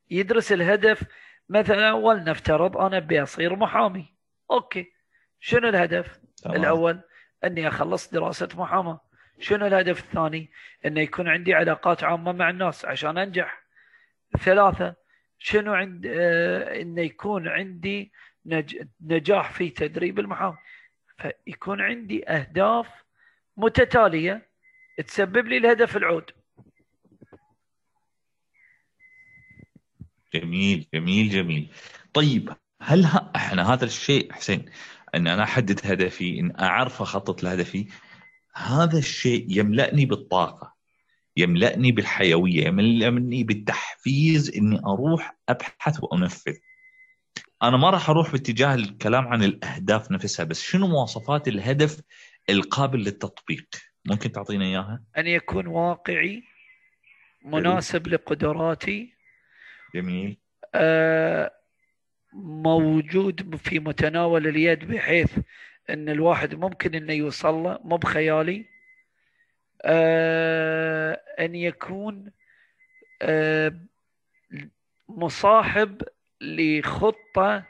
يدرس 0.10 0.52
الهدف 0.52 1.04
مثلا 1.50 1.94
ولنفترض 1.94 2.78
أنا 2.78 2.98
أبي 2.98 3.24
أصير 3.24 3.56
محامي. 3.56 4.14
أوكي. 4.52 4.94
شنو 5.40 5.70
الهدف؟ 5.70 6.20
طبعا. 6.44 6.56
الأول 6.56 7.02
أني 7.44 7.68
أخلص 7.68 8.10
دراسة 8.10 8.50
محاماة. 8.56 9.02
شنو 9.40 9.68
الهدف 9.68 10.00
الثاني؟ 10.00 10.52
انه 10.86 11.02
يكون 11.02 11.28
عندي 11.28 11.54
علاقات 11.54 12.04
عامة 12.04 12.32
مع 12.32 12.50
الناس 12.50 12.86
عشان 12.86 13.18
أنجح. 13.18 13.64
ثلاثة 14.40 14.96
شنو 15.40 15.74
عند 15.74 16.06
آه 16.06 16.82
انه 16.82 17.02
يكون 17.02 17.48
عندي 17.48 18.12
نج... 18.46 18.76
نجاح 19.02 19.52
في 19.52 19.70
تدريب 19.70 20.20
المحامي 20.20 20.58
فيكون 21.18 21.82
عندي 21.82 22.30
أهداف 22.30 22.88
متتالية 23.58 24.50
تسبب 25.08 25.48
لي 25.48 25.58
الهدف 25.58 25.98
العود. 25.98 26.32
جميل 30.34 30.88
جميل 30.94 31.30
جميل. 31.30 31.74
طيب 32.14 32.54
هل 32.82 33.06
إحنا 33.36 33.74
هذا 33.74 33.86
الشيء 33.86 34.34
حسين 34.34 34.72
إن 35.16 35.28
أنا 35.28 35.44
أحدد 35.44 35.80
هدفي 35.84 36.40
إن 36.40 36.60
أعرف 36.60 37.02
أخطط 37.02 37.44
لهدفي. 37.44 37.88
هذا 38.56 38.98
الشيء 38.98 39.46
يملأني 39.50 40.06
بالطاقة 40.06 40.76
يملأني 41.38 41.92
بالحيوية 41.92 42.68
يملأني 42.68 43.44
بالتحفيز 43.44 44.58
إني 44.58 44.80
أروح 44.80 45.38
أبحث 45.50 46.04
وأنفذ. 46.04 46.56
أنا 47.64 47.78
ما 47.78 47.90
راح 47.90 48.10
أروح 48.10 48.32
باتجاه 48.32 48.76
الكلام 48.76 49.28
عن 49.28 49.44
الأهداف 49.44 50.12
نفسها 50.12 50.46
بس 50.46 50.62
شنو 50.62 50.88
مواصفات 50.88 51.48
الهدف 51.48 52.02
القابل 52.50 53.00
للتطبيق؟ 53.00 53.68
ممكن 54.06 54.32
تعطينا 54.32 54.66
إياها؟ 54.66 55.04
أن 55.18 55.28
يكون 55.28 55.68
واقعي 55.68 56.44
مناسب 57.46 58.08
لقدراتي. 58.08 59.14
جميل. 59.96 60.38
آه 60.76 61.52
موجود 62.34 63.56
في 63.56 63.80
متناول 63.80 64.48
اليد 64.48 64.88
بحيث 64.88 65.38
إن 65.90 66.10
الواحد 66.10 66.56
ممكن 66.56 66.96
إنه 66.96 67.14
يوصل 67.14 67.54
له 67.54 67.80
مو 67.84 67.98
بخيالي. 67.98 68.66
آه 69.82 71.22
إن 71.40 71.56
يكون 71.56 72.32
آه 73.22 73.74
مصاحب 75.10 76.02
لخطة 76.42 77.64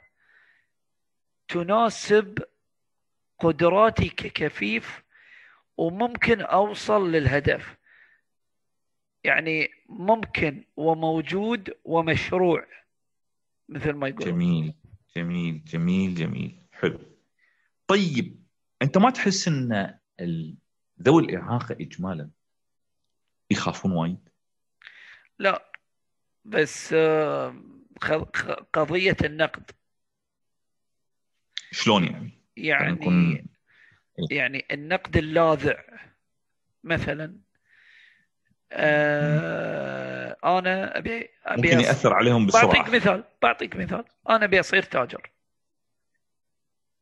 تناسب 1.47 2.39
قدراتي 3.39 4.09
ككفيف 4.09 5.03
وممكن 5.77 6.41
أوصل 6.41 7.11
للهدف. 7.11 7.77
يعني 9.23 9.69
ممكن 9.89 10.63
وموجود 10.77 11.73
ومشروع. 11.85 12.65
مثل 13.71 13.91
ما 13.91 14.07
يقول 14.07 14.25
جميل 14.25 14.73
جميل 15.15 15.63
جميل 15.63 16.15
جميل. 16.15 16.67
حلو. 16.71 16.99
طيب 17.87 18.43
أنت 18.81 18.97
ما 18.97 19.09
تحس 19.09 19.47
إن 19.47 19.93
ذوي 21.01 21.23
الاعاقه 21.23 21.75
اجمالا 21.81 22.29
يخافون 23.51 23.91
وايد؟ 23.91 24.29
لا 25.39 25.71
بس 26.45 26.93
آه 26.93 27.55
قضية 28.73 29.17
النقد. 29.23 29.71
شلون 31.71 32.03
يعني؟ 32.03 32.31
يعني 32.57 33.05
يعني, 33.05 33.47
يعني 34.31 34.65
النقد 34.71 35.17
اللاذع 35.17 35.83
مثلا 36.83 37.39
آه 38.71 40.20
أنا 40.43 40.97
ابي 40.97 41.29
ابي 41.45 41.67
ممكن 41.67 41.79
يأثر 41.79 42.13
عليهم 42.13 42.45
بسرعة. 42.45 42.65
بعطيك 42.65 42.89
مثال 42.95 43.23
بعطيك 43.41 43.75
مثال. 43.75 44.05
أنا 44.29 44.45
ابي 44.45 44.59
اصير 44.59 44.83
تاجر. 44.83 45.29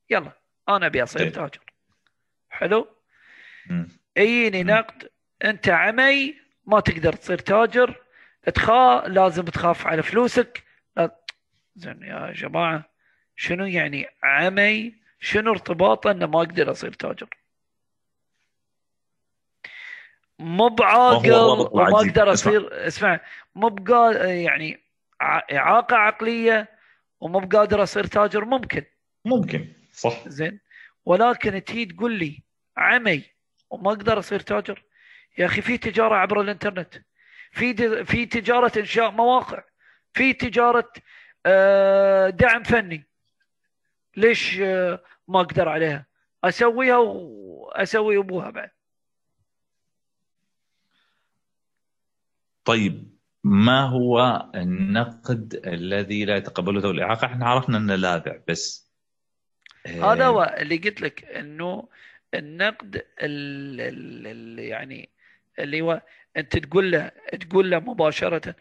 يلا 0.10 0.32
أنا 0.70 0.86
ابي 0.86 1.04
اصير 1.04 1.22
إيه. 1.22 1.30
تاجر. 1.30 1.60
حلو؟ 2.50 2.88
يجيني 4.18 4.64
نقد 4.64 5.10
انت 5.44 5.70
عمي 5.70 6.36
ما 6.66 6.80
تقدر 6.80 7.14
تصير 7.14 7.38
تاجر. 7.38 7.96
تخا 8.54 9.08
لازم 9.08 9.46
تخاف 9.46 9.88
على 9.88 10.04
فلوسك. 10.04 10.64
زين 11.76 12.04
يا 12.04 12.32
جماعة 12.32 12.90
شنو 13.36 13.66
يعني 13.66 14.08
عمي؟ 14.24 14.96
شنو 15.20 15.52
ارتباطه 15.52 16.12
إنه 16.12 16.26
ما 16.26 16.40
أقدر 16.40 16.72
اصير 16.72 16.94
تاجر؟ 16.94 17.28
مو 20.40 20.68
بعاقل 20.68 21.34
وما 21.34 21.98
أقدر 21.98 22.34
اصير 22.34 22.88
اسمع 22.88 23.20
مو 23.56 23.76
يعني 24.20 24.80
إعاقة 25.52 25.96
عقلية 25.96 26.70
ومو 27.20 27.40
بقادر 27.40 27.84
أصير 27.84 28.04
تاجر 28.04 28.46
ممكن. 28.46 28.84
ممكن 29.26 29.68
صح. 29.94 30.28
زين. 30.28 30.60
ولكن 31.06 31.64
تي 31.64 31.86
تقول 31.86 32.12
لي 32.12 32.44
عمي 32.78 33.24
وما 33.70 33.92
أقدر 33.92 34.20
أصير 34.20 34.40
تاجر؟ 34.40 34.84
يا 35.38 35.46
أخي 35.46 35.62
في 35.62 35.78
تجارة 35.78 36.16
عبر 36.16 36.42
الإنترنت. 36.42 36.94
في 37.52 38.06
في 38.06 38.26
تجارة 38.26 38.80
إنشاء 38.80 39.12
مواقع. 39.12 39.64
في 40.14 40.34
تجارة 40.34 40.92
آه، 41.46 42.30
دعم 42.30 42.64
فني. 42.64 43.08
ليش 44.18 44.60
آه، 44.62 45.04
ما 45.28 45.42
أقدر 45.42 45.70
عليها؟ 45.70 46.06
أسويها 46.44 46.98
واسوي 46.98 48.18
أبوها 48.18 48.50
بعد. 48.50 48.70
طيب 52.70 53.10
ما 53.44 53.82
هو 53.82 54.46
النقد 54.56 55.62
الذي 55.66 56.26
لا 56.26 56.36
يتقبله 56.36 56.82
ذوي 56.82 56.92
الإعاقة؟ 56.92 57.26
إحنا 57.26 57.46
عرفنا 57.46 57.78
إنه 57.78 57.96
لاذع 57.96 58.38
بس 58.48 58.90
هذا 59.88 60.26
هو 60.26 60.42
آه، 60.42 60.62
اللي 60.62 60.78
قلت 60.78 61.02
لك 61.02 61.24
إنه 61.26 61.88
النقد 62.34 63.04
اللي 63.22 64.68
يعني 64.68 65.10
اللي 65.60 65.82
هو 65.82 66.02
أنت 66.38 66.58
تقول 66.58 66.92
له 66.92 67.12
تقول 67.42 67.72
له 67.72 67.80
مباشرة 67.80 68.56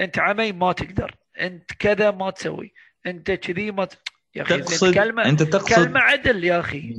أنت 0.00 0.18
عمي 0.18 0.52
ما 0.52 0.72
تقدر 0.72 1.14
أنت 1.40 1.72
كذا 1.72 2.10
ما 2.10 2.30
تسوي 2.30 2.72
أنت 3.06 3.30
كذي 3.30 3.70
ما 3.70 3.84
ت... 3.84 3.98
يا 4.34 4.42
أخي 4.42 4.60
تقصد 4.60 4.94
كلمه 4.94 5.24
أنت 5.24 5.42
تقصد 5.42 5.84
كلمة 5.84 6.00
عدل 6.00 6.44
يا 6.44 6.60
أخي. 6.60 6.96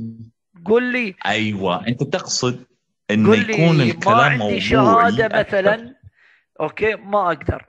قول 0.64 0.92
لي 0.92 1.14
أيوه 1.26 1.86
أنت 1.86 2.02
تقصد 2.02 2.64
انه 3.10 3.34
يكون 3.34 3.80
الكلام 3.80 4.38
ما 4.38 4.44
عندي 4.44 4.60
شهادة 4.60 5.38
مثلا؟ 5.38 6.01
أوكي؟ 6.60 6.94
ما 6.94 7.26
أقدر. 7.26 7.66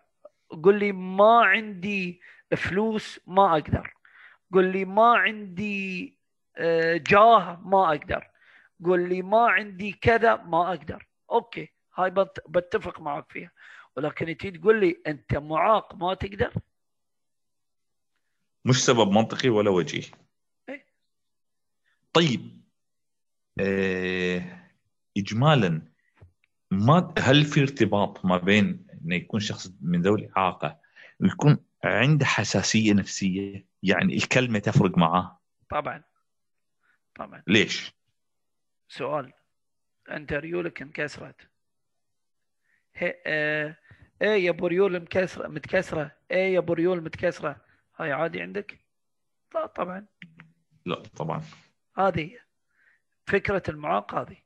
قول 0.63 0.79
لي 0.79 0.91
ما 0.91 1.41
عندي 1.45 2.21
فلوس 2.57 3.19
ما 3.27 3.53
أقدر. 3.53 3.93
قول 4.53 4.71
لي 4.71 4.85
ما 4.85 5.17
عندي 5.17 6.17
آه، 6.57 6.97
جاه 6.97 7.61
ما 7.65 7.87
أقدر. 7.87 8.29
قول 8.85 9.09
لي 9.09 9.21
ما 9.21 9.47
عندي 9.49 9.91
كذا 9.91 10.35
ما 10.35 10.69
أقدر. 10.69 11.07
أوكي 11.31 11.73
هاي 11.95 12.09
بتفق 12.49 12.99
معك 13.01 13.31
فيها. 13.31 13.51
ولكن 13.97 14.37
تجي 14.37 14.51
تقول 14.51 14.79
لي 14.79 15.01
أنت 15.07 15.35
معاق 15.35 15.95
ما 15.95 16.13
تقدر؟ 16.13 16.53
مش 18.65 18.85
سبب 18.85 19.11
منطقي 19.11 19.49
ولا 19.49 19.69
وجيه 19.69 20.03
إيه؟ 20.69 20.85
طيب 22.13 22.61
آه 23.59 24.69
اجمالا 25.17 25.92
ما 26.73 27.13
هل 27.19 27.45
في 27.45 27.61
ارتباط 27.61 28.25
ما 28.25 28.37
بين 28.37 28.87
إنه 29.05 29.15
يكون 29.15 29.39
شخص 29.39 29.73
من 29.81 30.01
ذوي 30.01 30.21
الإعاقة 30.21 30.79
يكون 31.19 31.57
عنده 31.83 32.25
حساسية 32.25 32.93
نفسية؟ 32.93 33.65
يعني 33.83 34.15
الكلمة 34.15 34.59
تفرق 34.59 34.97
معاه. 34.97 35.39
طبعا. 35.69 36.03
طبعا. 37.15 37.43
ليش؟ 37.47 37.93
سؤال. 38.89 39.33
أنت 40.11 40.33
ريولك 40.33 40.81
انكسرت. 40.81 41.35
هي 42.95 43.15
آه 43.25 43.77
إيه 44.21 44.45
يا 44.45 44.49
أبو 44.49 44.67
ريول 44.67 44.99
مكسرة 44.99 45.47
متكسرة. 45.47 46.11
إيه 46.31 46.53
يا 46.53 46.59
أبو 46.59 46.73
ريول 46.73 47.03
متكسرة. 47.03 47.61
هاي 47.97 48.11
عادي 48.11 48.41
عندك؟ 48.41 48.79
لا 49.55 49.65
طبعا. 49.65 50.05
لا 50.85 50.95
طبعا. 50.95 51.41
هذه 51.97 52.39
فكرة 53.27 53.63
المعاق 53.69 54.15
هذه. 54.15 54.37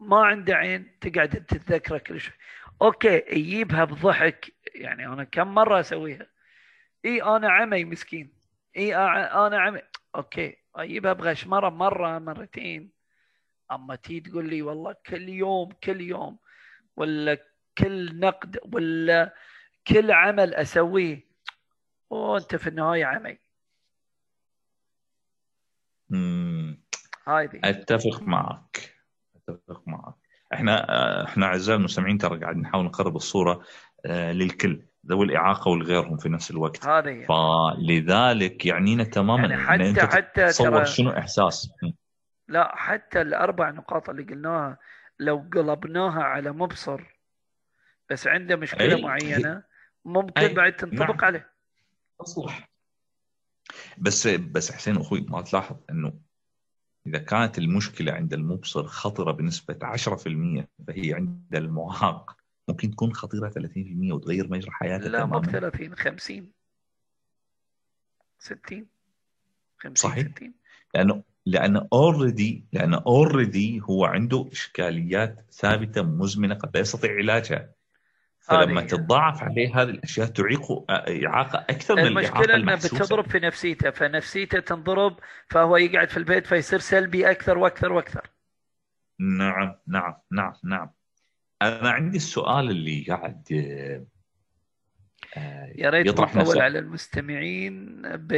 ما 0.00 0.24
عنده 0.24 0.54
عين 0.54 0.98
تقعد 1.00 1.28
تتذكره 1.28 1.98
كل 1.98 2.20
شوي. 2.20 2.34
okay 2.82 3.22
يجيبها 3.28 3.84
بضحك 3.84 4.52
يعني 4.74 5.06
أنا 5.06 5.24
كم 5.24 5.54
مرة 5.54 5.80
أسويها؟ 5.80 6.26
إي 7.04 7.22
أنا 7.22 7.50
عمي 7.50 7.84
مسكين. 7.84 8.32
إي 8.76 8.96
أنا 8.96 9.60
عمي. 9.60 9.82
okay 10.14 10.56
أجيبها 10.74 11.12
بغشمرة 11.12 11.68
مرة 11.68 12.18
مرتين. 12.18 12.90
أما 13.72 13.94
تي 13.94 14.20
تقول 14.20 14.48
لي 14.48 14.62
والله 14.62 14.96
كل 15.06 15.28
يوم 15.28 15.72
كل 15.72 16.00
يوم 16.00 16.38
ولا 16.96 17.38
كل 17.78 18.20
نقد 18.20 18.58
ولا 18.74 19.34
كل 19.86 20.10
عمل 20.10 20.54
أسويه. 20.54 21.26
وانت 22.10 22.56
في 22.56 22.66
النهاية 22.66 23.04
عمي. 23.04 23.38
هذه 27.28 27.60
أتفق 27.64 28.22
معك. 28.22 28.99
اتفق 29.50 29.82
معك 29.86 30.14
إحنا 30.52 31.24
إحنا 31.24 31.46
أعزائي 31.46 31.78
المستمعين 31.78 32.18
ترى 32.18 32.40
قاعد 32.40 32.56
نحاول 32.56 32.84
نقرب 32.84 33.16
الصورة 33.16 33.62
آه، 34.06 34.32
للكل 34.32 34.82
ذوي 35.06 35.26
الإعاقة 35.26 35.68
والغيرهم 35.68 36.16
في 36.16 36.28
نفس 36.28 36.50
الوقت 36.50 36.86
هذه 36.86 37.26
فلذلك 37.28 38.66
يعنينا 38.66 39.04
تماما 39.04 39.48
يعني 39.48 39.66
حتى 39.66 39.90
أنت 39.90 39.98
حتى 39.98 40.46
تصور 40.46 40.84
شنو 40.84 41.10
إحساس 41.10 41.72
لا 42.48 42.76
حتى 42.76 43.20
الأربع 43.20 43.70
نقاط 43.70 44.10
اللي 44.10 44.22
قلناها 44.22 44.78
لو 45.18 45.48
قلبناها 45.54 46.22
على 46.22 46.52
مبصر 46.52 47.00
بس 48.10 48.26
عنده 48.26 48.56
مشكلة 48.56 48.96
أي. 48.96 49.02
معينة 49.02 49.62
ممكن 50.04 50.40
أي. 50.40 50.54
بعد 50.54 50.76
تنطبق 50.76 51.14
نعم. 51.14 51.24
عليه 51.24 51.50
أصلح 52.20 52.70
بس 53.98 54.26
بس 54.26 54.72
حسين 54.72 54.96
أخوي 54.96 55.20
ما 55.28 55.42
تلاحظ 55.42 55.76
إنه 55.90 56.12
إذا 57.06 57.18
كانت 57.18 57.58
المشكلة 57.58 58.12
عند 58.12 58.32
المبصر 58.32 58.86
خطرة 58.86 59.32
بنسبة 59.32 59.78
10% 59.96 60.64
فهي 60.86 61.14
عند 61.14 61.54
المعاق 61.54 62.36
ممكن 62.68 62.90
تكون 62.90 63.12
خطيرة 63.12 63.50
30% 63.50 64.12
وتغير 64.12 64.50
مجرى 64.50 64.70
حياته 64.70 65.08
لا 65.08 65.24
مو 65.24 65.42
30 65.42 65.94
50 65.94 66.52
60 68.38 68.86
50 69.78 69.94
صحيح. 69.94 70.28
60 70.36 70.52
لأنه 70.94 71.22
لأنه 71.46 71.88
already 71.92 72.64
لأنه 72.72 73.02
already 73.06 73.80
هو 73.80 74.04
عنده 74.04 74.48
إشكاليات 74.52 75.44
ثابتة 75.52 76.02
مزمنة 76.02 76.54
قد 76.54 76.70
لا 76.74 76.80
يستطيع 76.80 77.16
علاجها. 77.16 77.74
فلما 78.50 78.80
تتضاعف 78.80 79.42
عليه 79.42 79.82
هذه 79.82 79.90
الأشياء 79.90 80.26
تعيق 80.26 80.90
إعاقة 81.26 81.58
أكثر 81.58 81.94
من 81.96 82.06
المشكلة 82.06 82.54
إنها 82.54 82.74
بتضرب 82.74 83.30
في 83.30 83.38
نفسيته 83.38 83.90
فنفسيته 83.90 84.60
تنضرب 84.60 85.18
فهو 85.50 85.76
يقعد 85.76 86.08
في 86.08 86.16
البيت 86.16 86.46
فيصير 86.46 86.78
سلبي 86.78 87.30
أكثر 87.30 87.58
وأكثر 87.58 87.92
وأكثر. 87.92 88.30
نعم 89.20 89.74
نعم 89.86 90.14
نعم 90.30 90.52
نعم. 90.64 90.90
أنا 91.62 91.90
عندي 91.90 92.16
السؤال 92.16 92.70
اللي 92.70 93.04
قاعد 93.08 93.42
آه، 95.36 95.72
يا 95.74 95.90
ريت 95.90 96.20
نطول 96.20 96.60
على 96.60 96.78
المستمعين 96.78 98.02
ب 98.02 98.32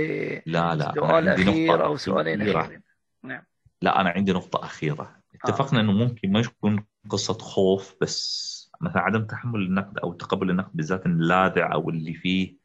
لا 0.46 0.75
لا 0.75 0.92
سؤال 0.94 1.29
أخير 1.29 1.85
أو 1.85 1.96
سؤالين 1.96 2.57
أخيرين. 2.57 2.83
نعم. 3.22 3.42
لا 3.83 4.01
أنا 4.01 4.11
عندي 4.11 4.33
نقطة 4.33 4.64
أخيرة. 4.64 5.16
اتفقنا 5.35 5.81
آه. 5.81 5.83
إنه 5.83 5.92
ممكن 5.92 6.33
ما 6.33 6.40
يكون 6.40 6.85
قصة 7.09 7.35
خوف 7.35 7.94
بس. 8.01 8.62
مثلا 8.83 9.03
عدم 9.03 9.25
تحمل 9.25 9.61
النقد 9.61 9.99
أو 9.99 10.12
تقبل 10.12 10.51
النقد 10.51 10.71
بالذات 10.75 11.07
اللاذع 11.07 11.73
أو 11.73 11.90
اللي 11.90 12.14
فيه 12.14 12.57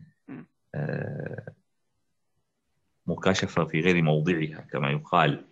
آه، 0.75 1.53
مكاشفة 3.07 3.65
في 3.65 3.81
غير 3.81 4.01
موضعها 4.01 4.61
كما 4.71 4.91
يقال. 4.91 5.45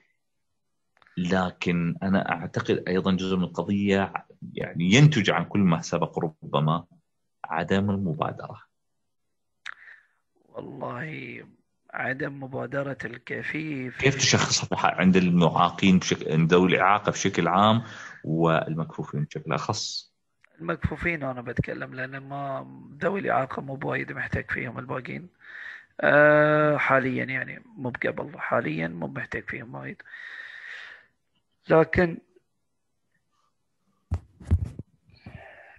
لكن 1.17 1.95
أنا 2.03 2.31
أعتقد 2.31 2.83
أيضا 2.87 3.11
جزء 3.11 3.35
من 3.35 3.43
القضية 3.43 4.13
يعني 4.53 4.83
ينتج 4.93 5.29
عن 5.29 5.45
كل 5.45 5.59
ما 5.59 5.81
سبق 5.81 6.19
ربما 6.19 6.85
عدم 7.45 7.89
المبادرة. 7.89 8.61
والله 10.49 11.43
عدم 11.93 12.43
مبادرة 12.43 12.97
الكفيف 13.05 13.97
كيف 13.97 14.15
تشخصها 14.15 14.87
عند 14.87 15.15
المعاقين 15.15 15.99
بشكل 15.99 16.31
عند 16.31 16.53
ذوي 16.53 16.67
الإعاقة 16.67 17.11
بشكل 17.11 17.47
عام 17.47 17.83
والمكفوفين 18.23 19.23
بشكل 19.23 19.53
أخص؟ 19.53 20.14
المكفوفين 20.61 21.23
أنا 21.23 21.41
بتكلم 21.41 21.95
لأن 21.95 22.17
ما 22.17 22.67
ذوي 23.01 23.19
الإعاقة 23.19 23.61
مو 23.61 23.75
بوايد 23.75 24.11
محتاج 24.11 24.51
فيهم 24.51 24.79
الباقيين. 24.79 25.29
أه 26.01 26.77
حاليا 26.77 27.23
يعني 27.25 27.63
مو 27.77 27.89
بقبل 27.89 28.39
حاليا 28.39 28.87
مو 28.87 29.07
محتاج 29.07 29.43
فيهم 29.49 29.75
وايد. 29.75 30.01
لكن 31.69 32.17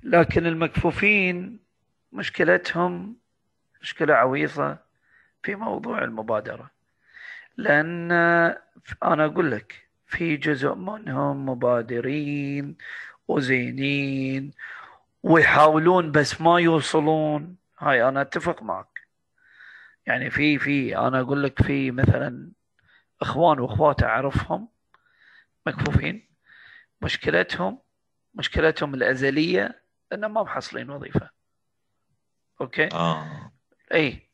لكن 0.03 0.47
المكفوفين 0.47 1.59
مشكلتهم 2.13 3.17
مشكلة 3.83 4.15
عويصة 4.15 4.79
في 5.43 5.55
موضوع 5.55 6.05
المبادرة. 6.05 6.71
لأن 7.57 8.13
أنا 9.03 9.25
أقول 9.25 9.51
لك 9.51 9.87
في 10.07 10.37
جزء 10.37 10.75
منهم 10.75 11.49
مبادرين 11.49 12.77
وزينين 13.29 14.53
ويحاولون 15.23 16.13
بس 16.13 16.41
ما 16.41 16.61
يوصلون. 16.61 17.57
هاي 17.79 18.09
أنا 18.09 18.21
أتفق 18.21 18.63
معك. 18.63 19.01
يعني 20.07 20.31
في 20.31 20.59
في 20.59 20.99
أنا 20.99 21.21
أقول 21.21 21.43
لك 21.43 21.63
في 21.63 21.91
مثلا 21.91 22.51
إخوان 23.23 23.61
وأخوات 23.61 24.03
أعرفهم 24.03 24.69
مكفوفين. 25.67 26.29
مشكلتهم 27.03 27.79
مشكلتهم 28.35 28.95
الأزلية 28.95 29.83
إنهم 30.13 30.35
ما 30.35 30.43
محصلين 30.43 30.91
وظيفة. 30.91 31.31
okay؟ 32.61 32.89
آه. 32.93 33.53
اي 33.95 34.29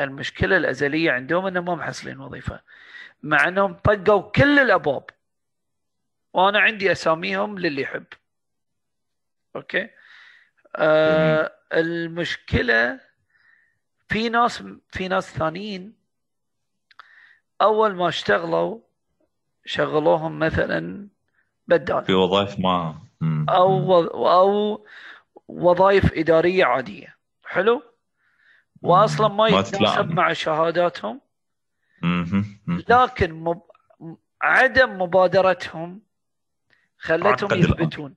المشكلة 0.00 0.56
الأزلية 0.56 1.12
عندهم 1.12 1.46
إنهم 1.46 1.64
ما 1.64 1.74
محصلين 1.74 2.20
وظيفة. 2.20 2.60
مع 3.22 3.48
إنهم 3.48 3.74
طقوا 3.74 4.30
كل 4.30 4.58
الأبواب. 4.58 5.10
وأنا 6.36 6.60
عندي 6.60 6.92
اساميهم 6.92 7.58
للي 7.58 7.82
يحب. 7.82 8.04
okay؟ 9.56 9.90
آه 10.76 11.52
المشكلة 11.72 13.00
في 14.08 14.28
ناس 14.28 14.62
في 14.90 15.08
ناس 15.08 15.38
ثانيين 15.38 15.94
أول 17.62 17.94
ما 17.94 18.08
اشتغلوا 18.08 18.80
شغلوهم 19.64 20.38
مثلا 20.38 21.08
بدال. 21.68 22.04
في 22.04 22.12
وظائف 22.12 22.58
ما. 22.58 22.98
أو 23.48 24.04
أو 24.30 24.86
وظائف 25.48 26.12
إدارية 26.12 26.64
عادية. 26.64 27.16
حلو؟ 27.44 27.82
واصلا 28.82 29.28
ما 29.28 29.48
يتناسب 29.48 30.10
مع 30.10 30.32
شهاداتهم. 30.32 31.20
لكن 32.88 33.32
مب... 33.32 33.62
عدم 34.42 35.02
مبادرتهم 35.02 36.05
خلتهم 36.98 37.58
يثبتون. 37.58 38.14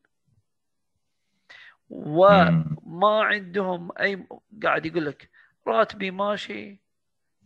وما 1.90 3.24
عندهم 3.24 3.90
أي 4.00 4.28
قاعد 4.64 4.86
يقول 4.86 5.06
لك 5.06 5.30
راتبي 5.68 6.12
ماشي 6.12 6.80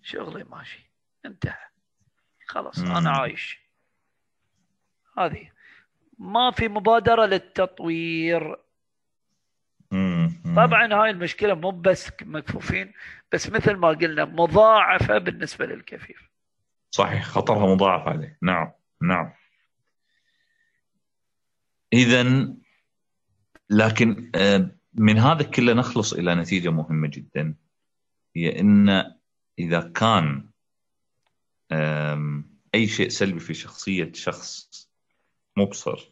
شغلي 0.02 0.43
ماشي. 0.43 0.91
انتهى. 1.26 1.67
خلاص 2.48 2.80
أنا 2.80 3.10
عايش. 3.10 3.60
هذه. 5.17 5.52
ما 6.19 6.52
في 6.52 6.67
مبادرة 6.67 7.26
للتطوير. 7.26 8.63
طبعا 10.56 10.93
هاي 10.93 11.10
المشكلة 11.10 11.54
مو 11.54 11.72
بس 11.72 12.12
مكفوفين 12.22 12.93
بس 13.32 13.50
مثل 13.50 13.76
ما 13.76 13.88
قلنا 13.88 14.26
مضاعفة 14.26 15.17
بالنسبة 15.17 15.65
للكفيف 15.65 16.30
صحيح 16.91 17.24
خطرها 17.24 17.76
مضاعف 17.76 18.08
عليه 18.08 18.38
نعم 18.41 18.72
نعم. 19.02 19.34
اذا 21.93 22.53
لكن 23.69 24.32
آه، 24.36 24.75
من 24.93 25.17
هذا 25.17 25.43
كله 25.43 25.73
نخلص 25.73 26.13
إلى 26.13 26.36
نتيجة 26.36 26.69
مهمة 26.69 27.08
جدا 27.08 27.56
هي 28.36 28.60
إن 28.60 29.13
إذا 29.60 29.82
كان 29.82 30.49
أي 32.75 32.88
شيء 32.88 33.10
سلبي 33.10 33.39
في 33.39 33.53
شخصية 33.53 34.12
شخص 34.13 34.89
مبصر 35.58 36.12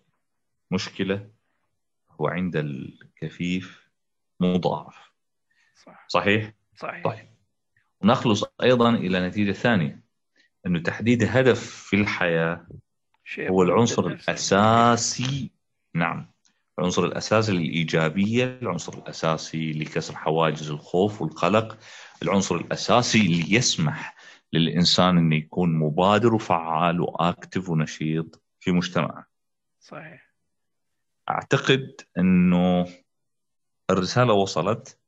مشكلة 0.71 1.29
هو 2.11 2.27
عند 2.27 2.55
الكفيف 2.55 3.89
مضاعف 4.39 5.11
صح. 5.85 6.05
صحيح؟ 6.07 6.53
صحيح 6.75 7.03
طيب 7.03 7.27
ونخلص 8.01 8.43
أيضا 8.63 8.89
إلى 8.89 9.27
نتيجة 9.27 9.51
ثانية 9.51 10.03
إنه 10.65 10.79
تحديد 10.79 11.23
هدف 11.23 11.69
في 11.69 11.95
الحياة 11.95 12.67
هو 13.39 13.63
العنصر 13.63 14.07
الأساسي 14.07 15.51
نعم 15.95 16.31
العنصر 16.79 17.05
الأساسي 17.05 17.51
للايجابيه، 17.51 18.59
العنصر 18.61 18.93
الأساسي 18.93 19.71
لكسر 19.71 20.15
حواجز 20.15 20.71
الخوف 20.71 21.21
والقلق، 21.21 21.77
العنصر 22.23 22.55
الأساسي 22.55 23.21
اللي 23.21 23.53
يسمح 23.53 24.15
للإنسان 24.53 25.17
إنه 25.17 25.35
يكون 25.35 25.79
مبادر 25.79 26.33
وفعال 26.33 27.01
واكتف 27.01 27.69
ونشيط 27.69 28.43
في 28.59 28.71
مجتمعه. 28.71 29.25
صحيح. 29.79 30.33
أعتقد 31.29 32.01
إنه 32.17 32.87
الرسالة 33.89 34.33
وصلت 34.33 34.99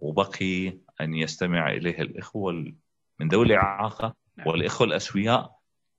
وبقي 0.00 0.78
أن 1.00 1.14
يستمع 1.14 1.70
إليها 1.70 2.02
الإخوة 2.02 2.52
من 3.20 3.28
ذوي 3.28 3.46
الإعاقة 3.46 4.14
نعم. 4.36 4.48
والإخوة 4.48 4.86
الأسوياء 4.86 5.56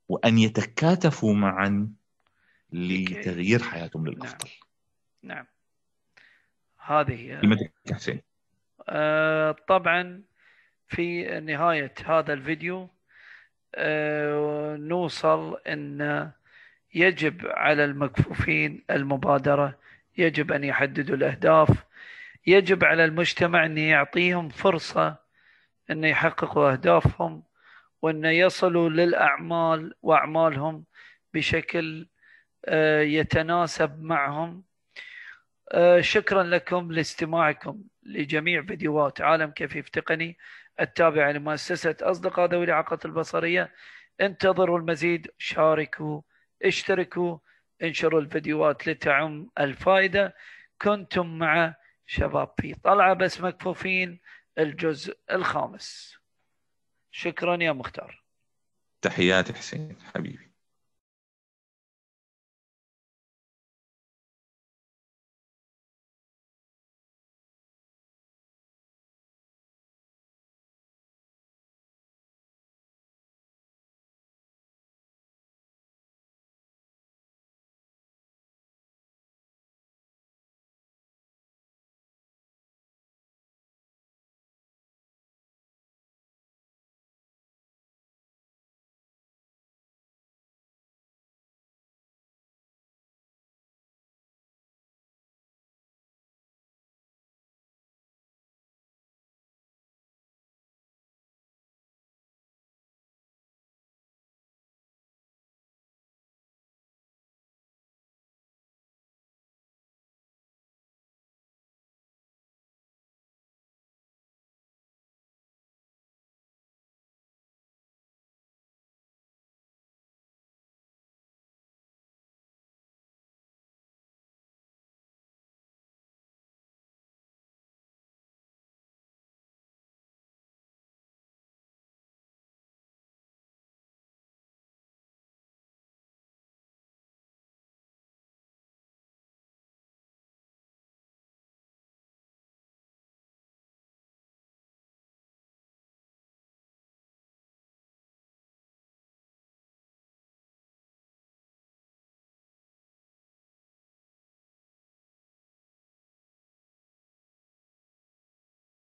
وأن 0.08 0.38
يتكاتفوا 0.38 1.34
معا 1.34 1.92
لتغيير 2.72 3.62
حياتهم 3.62 4.06
للأفضل. 4.06 4.48
نعم. 5.22 5.36
نعم. 5.36 5.46
هذه 6.78 7.40
كلمتك 7.40 7.72
حسين. 7.92 8.20
آه 8.88 9.56
طبعا 9.68 10.22
في 10.88 11.24
نهاية 11.40 11.94
هذا 12.04 12.32
الفيديو 12.32 12.88
آه 13.74 14.76
نوصل 14.76 15.56
إن 15.66 16.30
يجب 16.94 17.46
على 17.46 17.84
المكفوفين 17.84 18.84
المبادرة 18.90 19.78
يجب 20.18 20.52
أن 20.52 20.64
يحددوا 20.64 21.16
الأهداف 21.16 21.84
يجب 22.46 22.84
على 22.84 23.04
المجتمع 23.04 23.66
أن 23.66 23.78
يعطيهم 23.78 24.48
فرصة 24.48 25.16
أن 25.90 26.04
يحققوا 26.04 26.72
أهدافهم 26.72 27.42
وأن 28.02 28.24
يصلوا 28.24 28.88
للأعمال 28.88 29.94
وأعمالهم 30.02 30.84
بشكل 31.34 32.02
آه، 32.02 32.17
يتناسب 33.02 34.02
معهم. 34.02 34.64
آه، 35.72 36.00
شكرا 36.00 36.42
لكم 36.42 36.92
لاستماعكم 36.92 37.82
لجميع 38.02 38.62
فيديوهات 38.62 39.20
عالم 39.20 39.50
كفيف 39.50 39.88
تقني 39.88 40.38
التابعة 40.80 41.32
لمؤسسة 41.32 41.96
أصدقاء 42.02 42.48
ذوي 42.48 42.64
الإعاقة 42.64 42.98
البصرية. 43.04 43.74
انتظروا 44.20 44.78
المزيد 44.78 45.30
شاركوا 45.38 46.20
اشتركوا 46.62 47.38
انشروا 47.82 48.20
الفيديوهات 48.20 48.88
لتعم 48.88 49.50
الفائدة. 49.58 50.34
كنتم 50.82 51.38
مع 51.38 51.74
شباب 52.06 52.52
في 52.60 52.74
طلعة 52.74 53.14
بس 53.14 53.40
مكفوفين 53.40 54.20
الجزء 54.58 55.18
الخامس. 55.30 56.18
شكرا 57.10 57.56
يا 57.62 57.72
مختار. 57.72 58.22
تحياتي 59.02 59.52
حسين 59.52 59.96
حبيبي. 60.14 60.47